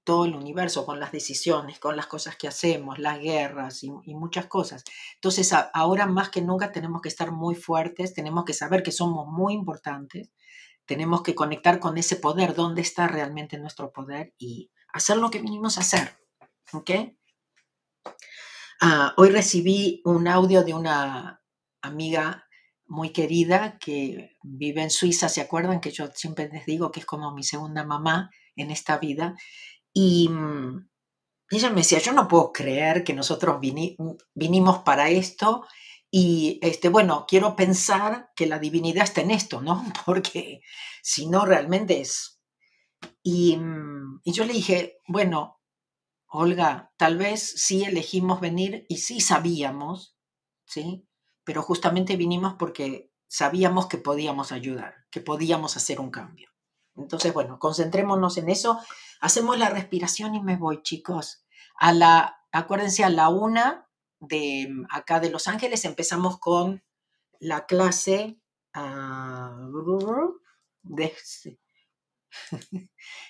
Todo 0.04 0.26
el 0.26 0.36
universo 0.36 0.86
con 0.86 1.00
las 1.00 1.12
decisiones, 1.12 1.80
con 1.80 1.97
las 1.97 2.08
cosas 2.08 2.38
que 2.38 2.47
hacemos, 2.47 3.00
las 3.00 3.19
guerras 3.19 3.84
y, 3.84 3.91
muchas 4.15 4.47
cosas. 4.47 4.84
Entonces, 5.15 5.54
ahora 5.73 6.06
más 6.06 6.30
que 6.30 6.41
nunca 6.41 6.71
tenemos 6.71 7.02
que 7.02 7.10
estar 7.10 7.32
muy 7.32 7.56
fuertes, 7.56 8.13
tenemos 8.13 8.45
que 8.45 8.54
saber 8.54 8.82
que 8.82 8.93
somos 8.93 9.28
muy 9.28 9.54
importantes, 9.54 10.32
tenemos 10.86 11.21
que 11.21 11.36
conectar 11.36 11.80
con 11.80 11.97
ese 11.97 12.15
poder, 12.15 12.56
dónde 12.56 12.82
está 12.82 13.08
realmente 13.10 13.60
nuestro 13.60 13.91
poder 13.91 14.34
y 14.38 14.71
hacer 14.93 15.17
lo 15.17 15.30
que 15.30 15.41
vinimos 15.41 15.78
a 15.78 15.82
hacer, 15.82 16.17
¿ok? 16.73 16.91
Ah, 18.82 19.13
hoy 19.17 19.30
recibí 19.30 20.01
un 20.06 20.27
audio 20.27 20.63
de 20.63 20.73
una 20.73 21.41
amiga 21.82 22.47
muy 22.86 23.12
querida 23.12 23.77
que 23.80 24.38
vive 24.43 24.82
en 24.82 24.91
Suiza, 24.91 25.30
¿se 25.30 25.41
acuerdan? 25.41 25.82
Que 25.82 25.91
yo 25.91 26.08
siempre 26.13 26.49
les 26.49 26.65
digo 26.65 26.91
que 26.91 27.01
es 27.01 27.06
como 27.06 27.34
mi 27.34 27.43
segunda 27.43 27.84
mamá 27.84 28.30
en 28.56 28.71
esta 28.71 28.97
vida. 28.97 29.36
Y 29.93 30.30
mm, 30.30 30.88
ella 31.51 31.69
me 31.69 31.82
decía, 31.82 31.99
yo 31.99 32.13
no 32.13 32.27
puedo 32.27 32.51
creer 32.51 33.03
que 33.03 33.13
nosotros 33.13 33.60
vinimos 34.34 34.80
para 34.80 35.10
esto 35.10 35.65
y, 36.10 36.60
este, 36.62 36.89
bueno, 36.89 37.25
quiero 37.27 37.56
pensar 37.56 38.30
que 38.36 38.47
la 38.47 38.60
divinidad 38.60 39.03
está 39.03 39.21
en 39.21 39.32
esto, 39.32 39.62
¿no? 39.62 39.84
Porque 40.06 40.62
si 41.01 41.27
no, 41.27 41.45
realmente 41.45 42.01
es... 42.01 42.39
Y, 43.21 43.58
mm, 43.58 44.21
y 44.23 44.32
yo 44.32 44.45
le 44.45 44.53
dije, 44.53 44.97
bueno, 45.08 45.57
Olga, 46.28 46.92
tal 46.98 47.18
vez 47.18 47.54
sí 47.56 47.84
elegimos 47.84 48.42
venir 48.42 48.86
y 48.90 48.98
sí 48.98 49.22
sabíamos, 49.22 50.18
¿sí? 50.66 51.08
pero 51.48 51.62
justamente 51.62 52.18
vinimos 52.18 52.56
porque 52.56 53.10
sabíamos 53.28 53.88
que 53.88 53.98
podíamos 53.98 54.52
ayudar, 54.52 54.96
que 55.10 55.22
podíamos 55.22 55.78
hacer 55.78 56.02
un 56.02 56.12
cambio. 56.12 56.50
Entonces, 56.98 57.34
bueno, 57.34 57.58
concentrémonos 57.58 58.38
en 58.38 58.50
eso. 58.50 58.82
Hacemos 59.22 59.58
la 59.58 59.70
respiración 59.70 60.36
y 60.36 60.42
me 60.42 60.58
voy, 60.58 60.82
chicos. 60.82 61.46
A 61.80 61.94
la, 61.94 62.44
acuérdense, 62.52 63.06
a 63.06 63.10
la 63.10 63.30
una 63.30 63.88
de 64.20 64.68
acá 64.90 65.22
de 65.22 65.30
Los 65.30 65.48
Ángeles 65.48 65.86
empezamos 65.86 66.38
con 66.38 66.84
la 67.40 67.66
clase 67.66 68.42
uh, 68.76 69.72
de, 70.82 71.13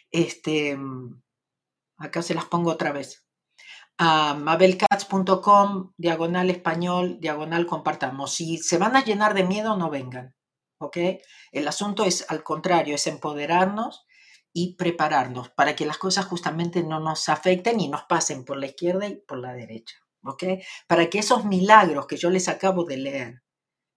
este, 0.09 0.77
acá 1.97 2.21
se 2.21 2.33
las 2.33 2.45
pongo 2.45 2.71
otra 2.71 2.91
vez 2.91 3.27
a 3.97 4.35
mabelcats.com, 4.35 5.93
diagonal 5.97 6.49
español, 6.49 7.17
diagonal 7.19 7.65
compartamos. 7.65 8.33
Si 8.33 8.57
se 8.57 8.77
van 8.77 8.95
a 8.95 9.03
llenar 9.03 9.33
de 9.33 9.43
miedo, 9.43 9.75
no 9.75 9.89
vengan. 9.89 10.35
¿Ok? 10.79 10.97
El 11.51 11.67
asunto 11.67 12.05
es 12.05 12.29
al 12.29 12.43
contrario, 12.43 12.95
es 12.95 13.07
empoderarnos 13.07 14.05
y 14.53 14.75
prepararnos 14.75 15.49
para 15.49 15.75
que 15.75 15.85
las 15.85 15.97
cosas 15.97 16.25
justamente 16.25 16.83
no 16.83 16.99
nos 16.99 17.29
afecten 17.29 17.79
y 17.79 17.89
nos 17.89 18.03
pasen 18.03 18.45
por 18.45 18.57
la 18.57 18.67
izquierda 18.67 19.07
y 19.07 19.15
por 19.15 19.39
la 19.39 19.53
derecha. 19.53 19.95
¿Ok? 20.23 20.43
Para 20.87 21.09
que 21.09 21.19
esos 21.19 21.45
milagros 21.45 22.05
que 22.05 22.17
yo 22.17 22.29
les 22.29 22.47
acabo 22.47 22.83
de 22.83 22.97
leer, 22.97 23.43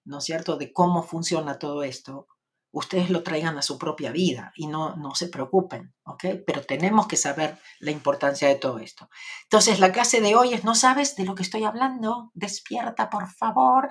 ¿no 0.07 0.19
es 0.19 0.25
cierto?, 0.25 0.57
de 0.57 0.73
cómo 0.73 1.03
funciona 1.03 1.59
todo 1.59 1.83
esto, 1.83 2.27
ustedes 2.73 3.11
lo 3.11 3.23
traigan 3.23 3.59
a 3.59 3.63
su 3.63 3.79
propia 3.79 4.13
vida 4.13 4.53
y 4.55 4.67
no, 4.67 4.97
no 4.97 5.15
se 5.15 5.29
preocupen, 5.29 5.95
¿ok? 6.05 6.25
Pero 6.47 6.63
tenemos 6.63 7.07
que 7.07 7.17
saber 7.17 7.59
la 7.81 7.91
importancia 7.91 8.49
de 8.49 8.55
todo 8.55 8.79
esto. 8.79 9.09
Entonces, 9.45 9.81
la 9.81 9.93
clase 9.93 10.21
de 10.21 10.37
hoy 10.37 10.55
es, 10.55 10.65
¿no 10.65 10.75
sabes 10.75 11.17
de 11.17 11.25
lo 11.25 11.35
que 11.35 11.43
estoy 11.43 11.65
hablando? 11.65 12.31
Despierta, 12.35 13.11
por 13.11 13.29
favor. 13.29 13.89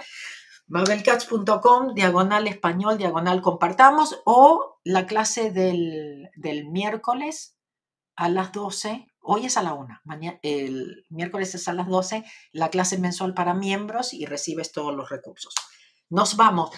Mabelcats.com, 0.68 1.94
diagonal 1.94 2.48
español, 2.48 2.98
diagonal 2.98 3.42
compartamos, 3.42 4.22
o 4.26 4.80
la 4.84 5.08
clase 5.08 5.52
del, 5.52 6.30
del 6.36 6.70
miércoles 6.70 7.58
a 8.16 8.30
las 8.30 8.52
12, 8.52 9.08
hoy 9.22 9.46
es 9.46 9.58
a 9.58 9.64
la 9.64 9.74
1, 9.74 10.02
el 10.44 11.06
miércoles 11.10 11.56
es 11.56 11.68
a 11.68 11.74
las 11.74 11.88
12, 11.88 12.24
la 12.52 12.70
clase 12.70 12.98
mensual 12.98 13.34
para 13.34 13.54
miembros 13.54 14.14
y 14.14 14.26
recibes 14.26 14.72
todos 14.72 14.94
los 14.94 15.10
recursos. 15.10 15.56
Nos 16.10 16.36
vamos 16.36 16.72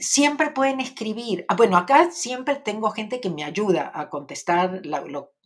siempre 0.00 0.50
pueden 0.50 0.80
escribir. 0.80 1.44
Ah, 1.48 1.54
bueno, 1.54 1.76
acá 1.76 2.10
siempre 2.10 2.56
tengo 2.56 2.90
gente 2.90 3.20
que 3.20 3.30
me 3.30 3.44
ayuda 3.44 3.92
a 3.94 4.10
contestar 4.10 4.82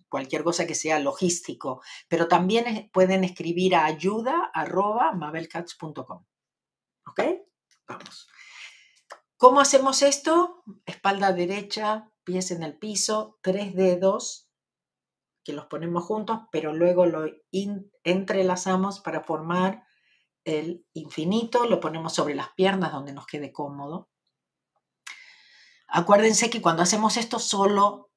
cualquier 0.08 0.42
cosa 0.44 0.66
que 0.66 0.74
sea 0.74 0.98
logístico, 1.00 1.82
pero 2.08 2.26
también 2.28 2.88
pueden 2.92 3.24
escribir 3.24 3.74
a 3.74 3.84
ayuda.mabelcats.com. 3.84 6.24
¿Ok? 7.06 7.20
Vamos. 7.86 8.28
¿Cómo 9.36 9.60
hacemos 9.60 10.00
esto? 10.02 10.62
Espalda 10.86 11.32
derecha, 11.32 12.10
pies 12.22 12.50
en 12.50 12.62
el 12.62 12.78
piso, 12.78 13.38
tres 13.42 13.74
dedos 13.74 14.48
que 15.44 15.52
los 15.52 15.66
ponemos 15.66 16.04
juntos, 16.04 16.40
pero 16.50 16.72
luego 16.72 17.04
lo 17.04 17.26
entrelazamos 18.02 19.00
para 19.00 19.22
formar 19.22 19.84
el 20.44 20.86
infinito, 20.94 21.66
lo 21.66 21.80
ponemos 21.80 22.14
sobre 22.14 22.34
las 22.34 22.48
piernas 22.54 22.92
donde 22.92 23.12
nos 23.12 23.26
quede 23.26 23.52
cómodo. 23.52 24.08
Acuérdense 25.88 26.51
que 26.51 26.62
cuando 26.62 26.83
hacemos 26.83 27.16
esto 27.16 27.38
solo 27.38 28.11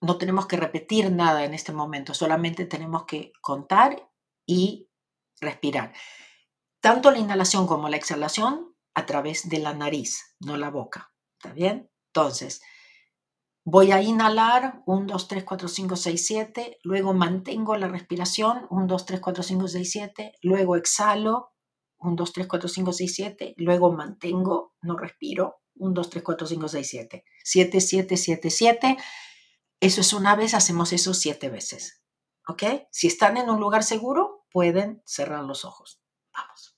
no 0.00 0.18
tenemos 0.18 0.46
que 0.46 0.56
repetir 0.56 1.10
nada 1.10 1.44
en 1.44 1.54
este 1.54 1.72
momento, 1.72 2.14
solamente 2.14 2.66
tenemos 2.66 3.04
que 3.04 3.32
contar 3.40 4.10
y 4.46 4.90
respirar. 5.40 5.92
Tanto 6.80 7.10
la 7.10 7.18
inhalación 7.18 7.66
como 7.66 7.88
la 7.88 7.96
exhalación 7.96 8.74
a 8.94 9.06
través 9.06 9.48
de 9.48 9.58
la 9.58 9.72
nariz, 9.72 10.36
no 10.40 10.56
la 10.56 10.70
boca. 10.70 11.12
¿Está 11.38 11.54
bien? 11.54 11.90
Entonces, 12.12 12.60
voy 13.64 13.92
a 13.92 14.02
inhalar 14.02 14.82
1, 14.86 15.06
2, 15.06 15.28
3, 15.28 15.44
4, 15.44 15.68
5, 15.68 15.96
6, 15.96 16.26
7, 16.26 16.78
luego 16.84 17.14
mantengo 17.14 17.76
la 17.76 17.88
respiración 17.88 18.66
1, 18.70 18.86
2, 18.86 19.06
3, 19.06 19.20
4, 19.20 19.42
5, 19.42 19.68
6, 19.68 19.90
7, 19.90 20.32
luego 20.42 20.76
exhalo 20.76 21.52
1, 21.98 22.14
2, 22.14 22.32
3, 22.32 22.46
4, 22.46 22.68
5, 22.68 22.92
6, 22.92 23.14
7, 23.14 23.54
luego 23.56 23.92
mantengo, 23.92 24.74
no 24.82 24.96
respiro 24.96 25.63
1, 25.76 25.94
2, 25.94 26.10
3, 26.10 26.24
4, 26.24 26.46
5, 26.46 26.68
6, 26.68 26.88
7. 26.88 27.24
7, 27.42 27.80
7, 27.80 28.16
7, 28.16 28.50
7. 28.50 28.96
Eso 29.84 30.00
es 30.00 30.12
una 30.14 30.34
vez, 30.34 30.54
hacemos 30.54 30.94
eso 30.94 31.12
siete 31.12 31.50
veces. 31.50 32.02
¿Ok? 32.48 32.62
Si 32.90 33.06
están 33.06 33.36
en 33.36 33.50
un 33.50 33.60
lugar 33.60 33.82
seguro, 33.82 34.46
pueden 34.50 35.02
cerrar 35.04 35.44
los 35.44 35.64
ojos. 35.66 36.00
Vamos. 36.32 36.73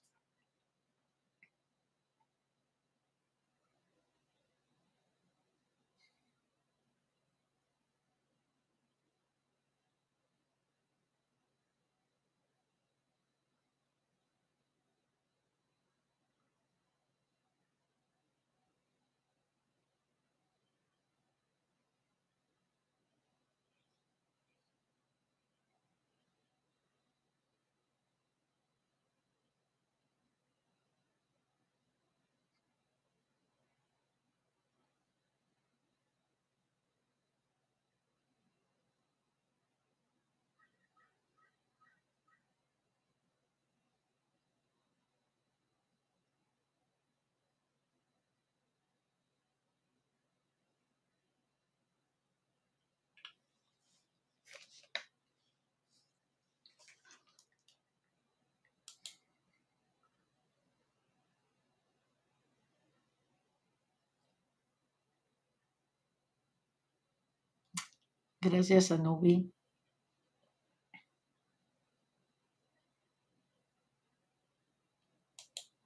Gracias, 68.48 68.92
Anubi. 68.92 69.50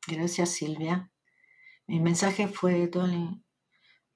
Gracias, 0.07 0.51
Silvia. 0.51 1.11
Mi 1.87 2.01
mensaje 2.01 2.49
fue, 2.49 2.91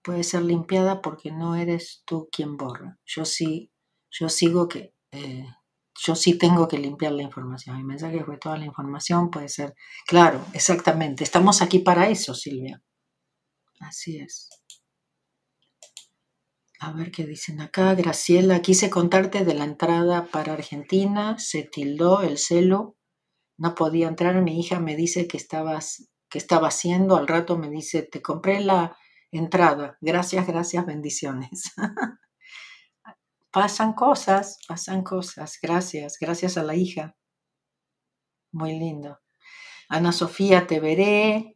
puede 0.03 0.25
ser 0.25 0.43
limpiada 0.43 1.01
porque 1.03 1.33
no 1.33 1.57
eres 1.57 2.03
tú 2.07 2.29
quien 2.31 2.57
borra. 2.57 2.99
Yo 3.07 3.25
sí, 3.25 3.73
yo 4.11 4.29
sigo 4.29 4.69
que, 4.69 4.95
eh, 5.13 5.47
yo 6.05 6.15
sí 6.15 6.37
tengo 6.39 6.69
que 6.69 6.79
limpiar 6.79 7.13
la 7.13 7.23
información. 7.23 7.79
Mi 7.79 7.85
mensaje 7.85 8.25
fue 8.25 8.37
toda 8.39 8.59
la 8.59 8.67
información, 8.67 9.31
puede 9.31 9.49
ser, 9.49 9.75
claro, 10.07 10.45
exactamente. 10.53 11.25
Estamos 11.25 11.63
aquí 11.63 11.79
para 11.79 12.09
eso, 12.11 12.35
Silvia. 12.35 12.83
Así 13.81 14.19
es. 14.19 14.49
A 16.85 16.93
ver 16.93 17.11
qué 17.11 17.25
dicen 17.25 17.61
acá. 17.61 17.95
Graciela, 17.95 18.61
quise 18.61 18.91
contarte 18.91 19.45
de 19.45 19.55
la 19.55 19.65
entrada 19.65 20.27
para 20.31 20.53
Argentina. 20.53 21.39
Se 21.39 21.63
tildó 21.63 22.23
el 22.23 22.39
celo 22.39 22.97
no 23.57 23.75
podía 23.75 24.09
entrar, 24.09 24.41
mi 24.43 24.59
hija 24.59 24.81
me 24.81 24.97
dice 24.97 25.29
que 25.29 25.37
estabas 25.37 26.09
que 26.29 26.39
estaba 26.39 26.69
haciendo, 26.69 27.17
al 27.17 27.29
rato 27.29 27.57
me 27.57 27.71
dice, 27.71 28.03
te 28.03 28.21
compré 28.21 28.61
la 28.61 28.97
entrada, 29.31 29.97
gracias, 30.01 30.47
gracias, 30.47 30.85
bendiciones. 30.85 31.73
pasan 33.53 33.93
cosas, 33.93 34.59
pasan 34.67 35.05
cosas, 35.05 35.59
gracias, 35.63 36.17
gracias 36.21 36.57
a 36.57 36.65
la 36.65 36.75
hija. 36.75 37.15
Muy 38.51 38.79
lindo. 38.79 39.21
Ana 39.89 40.11
Sofía, 40.11 40.67
te 40.67 40.81
veré. 40.81 41.54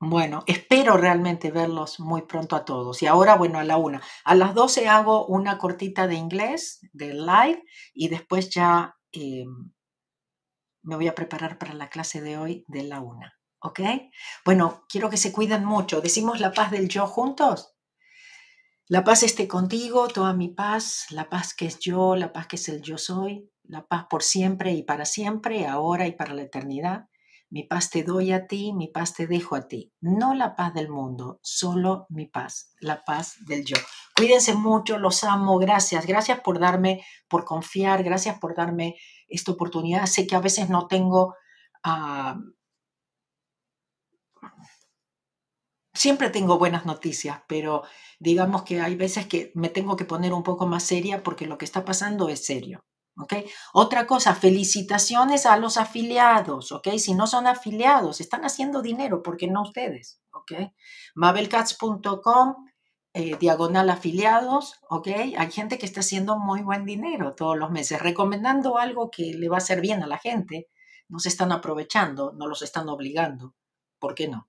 Bueno, 0.00 0.44
espero 0.46 0.96
realmente 0.96 1.50
verlos 1.50 1.98
muy 1.98 2.22
pronto 2.22 2.54
a 2.54 2.64
todos. 2.64 3.02
Y 3.02 3.06
ahora, 3.06 3.34
bueno, 3.36 3.58
a 3.58 3.64
la 3.64 3.76
una. 3.78 4.00
A 4.24 4.34
las 4.36 4.54
doce 4.54 4.88
hago 4.88 5.26
una 5.26 5.58
cortita 5.58 6.06
de 6.06 6.14
inglés, 6.14 6.80
de 6.92 7.14
live, 7.14 7.64
y 7.94 8.08
después 8.08 8.48
ya 8.50 8.96
em, 9.10 9.72
me 10.82 10.96
voy 10.96 11.08
a 11.08 11.14
preparar 11.14 11.58
para 11.58 11.74
la 11.74 11.88
clase 11.88 12.20
de 12.20 12.38
hoy 12.38 12.64
de 12.68 12.84
la 12.84 13.00
una. 13.00 13.34
¿Ok? 13.60 13.80
Bueno, 14.44 14.84
quiero 14.88 15.10
que 15.10 15.16
se 15.16 15.32
cuiden 15.32 15.64
mucho. 15.64 16.00
Decimos 16.00 16.38
la 16.38 16.52
paz 16.52 16.70
del 16.70 16.88
yo 16.88 17.06
juntos. 17.08 17.74
La 18.86 19.02
paz 19.04 19.24
esté 19.24 19.48
contigo, 19.48 20.08
toda 20.08 20.32
mi 20.32 20.48
paz, 20.48 21.06
la 21.10 21.28
paz 21.28 21.54
que 21.54 21.66
es 21.66 21.80
yo, 21.80 22.14
la 22.14 22.32
paz 22.32 22.46
que 22.46 22.56
es 22.56 22.68
el 22.68 22.82
yo 22.82 22.96
soy, 22.98 23.50
la 23.64 23.86
paz 23.86 24.06
por 24.08 24.22
siempre 24.22 24.72
y 24.72 24.82
para 24.82 25.04
siempre, 25.04 25.66
ahora 25.66 26.06
y 26.06 26.12
para 26.12 26.34
la 26.34 26.42
eternidad. 26.42 27.08
Mi 27.50 27.62
paz 27.62 27.88
te 27.88 28.02
doy 28.02 28.32
a 28.32 28.46
ti, 28.46 28.72
mi 28.74 28.88
paz 28.88 29.14
te 29.14 29.26
dejo 29.26 29.56
a 29.56 29.68
ti. 29.68 29.92
No 30.00 30.34
la 30.34 30.54
paz 30.54 30.74
del 30.74 30.90
mundo, 30.90 31.40
solo 31.42 32.06
mi 32.10 32.26
paz, 32.26 32.74
la 32.80 33.04
paz 33.04 33.36
del 33.46 33.64
yo. 33.64 33.76
Cuídense 34.14 34.54
mucho, 34.54 34.98
los 34.98 35.24
amo, 35.24 35.58
gracias. 35.58 36.06
Gracias 36.06 36.40
por 36.40 36.58
darme, 36.58 37.04
por 37.28 37.44
confiar, 37.44 38.02
gracias 38.02 38.38
por 38.38 38.54
darme 38.54 38.96
esta 39.28 39.52
oportunidad. 39.52 40.06
Sé 40.06 40.26
que 40.26 40.36
a 40.36 40.40
veces 40.40 40.68
no 40.68 40.86
tengo... 40.88 41.34
Ah, 41.82 42.38
siempre 45.94 46.30
tengo 46.30 46.58
buenas 46.58 46.86
noticias, 46.86 47.42
pero 47.48 47.82
digamos 48.20 48.62
que 48.62 48.80
hay 48.80 48.94
veces 48.94 49.26
que 49.26 49.52
me 49.54 49.68
tengo 49.68 49.96
que 49.96 50.04
poner 50.04 50.32
un 50.32 50.42
poco 50.42 50.66
más 50.66 50.84
seria 50.84 51.22
porque 51.22 51.46
lo 51.46 51.58
que 51.58 51.64
está 51.64 51.84
pasando 51.84 52.28
es 52.28 52.44
serio. 52.44 52.80
Otra 53.72 54.06
cosa, 54.06 54.34
felicitaciones 54.34 55.44
a 55.46 55.56
los 55.56 55.76
afiliados, 55.76 56.72
¿ok? 56.72 56.88
Si 56.98 57.14
no 57.14 57.26
son 57.26 57.46
afiliados, 57.46 58.20
están 58.20 58.44
haciendo 58.44 58.80
dinero, 58.80 59.22
porque 59.22 59.48
no 59.48 59.62
ustedes? 59.62 60.20
¿ok? 60.38 60.72
Mabelcats.com, 61.14 62.66
eh, 63.14 63.36
diagonal 63.38 63.90
afiliados, 63.90 64.80
¿ok? 64.88 65.08
Hay 65.36 65.50
gente 65.50 65.78
que 65.78 65.86
está 65.86 66.00
haciendo 66.00 66.38
muy 66.38 66.62
buen 66.62 66.84
dinero 66.84 67.34
todos 67.34 67.56
los 67.58 67.70
meses, 67.70 68.00
recomendando 68.00 68.78
algo 68.78 69.10
que 69.10 69.34
le 69.34 69.48
va 69.48 69.56
a 69.56 69.58
hacer 69.58 69.80
bien 69.80 70.02
a 70.02 70.06
la 70.06 70.18
gente. 70.18 70.68
No 71.08 71.18
se 71.18 71.28
están 71.28 71.52
aprovechando, 71.52 72.32
no 72.32 72.46
los 72.46 72.62
están 72.62 72.88
obligando. 72.88 73.54
¿Por 73.98 74.14
qué 74.14 74.28
no? 74.28 74.48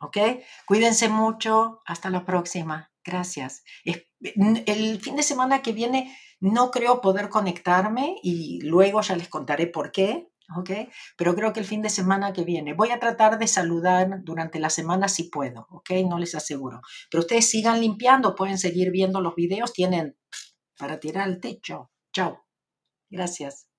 ¿Ok? 0.00 0.18
Cuídense 0.66 1.08
mucho. 1.08 1.82
Hasta 1.86 2.10
la 2.10 2.24
próxima. 2.24 2.90
Gracias. 3.02 3.64
El 3.84 5.00
fin 5.00 5.16
de 5.16 5.22
semana 5.22 5.62
que 5.62 5.72
viene 5.72 6.14
no 6.40 6.70
creo 6.70 7.00
poder 7.00 7.28
conectarme 7.28 8.16
y 8.22 8.60
luego 8.62 9.00
ya 9.02 9.16
les 9.16 9.28
contaré 9.28 9.66
por 9.66 9.92
qué, 9.92 10.28
¿ok? 10.56 10.70
Pero 11.16 11.34
creo 11.34 11.52
que 11.52 11.60
el 11.60 11.66
fin 11.66 11.82
de 11.82 11.90
semana 11.90 12.32
que 12.32 12.44
viene 12.44 12.74
voy 12.74 12.90
a 12.90 12.98
tratar 12.98 13.38
de 13.38 13.46
saludar 13.46 14.22
durante 14.24 14.58
la 14.58 14.70
semana 14.70 15.08
si 15.08 15.24
puedo, 15.24 15.66
¿ok? 15.70 15.90
No 16.08 16.18
les 16.18 16.34
aseguro. 16.34 16.80
Pero 17.10 17.20
ustedes 17.20 17.48
sigan 17.50 17.80
limpiando, 17.80 18.34
pueden 18.34 18.58
seguir 18.58 18.90
viendo 18.90 19.20
los 19.20 19.34
videos, 19.34 19.72
tienen 19.72 20.16
para 20.78 20.98
tirar 20.98 21.28
el 21.28 21.40
techo. 21.40 21.90
Chao. 22.12 22.44
Gracias. 23.10 23.69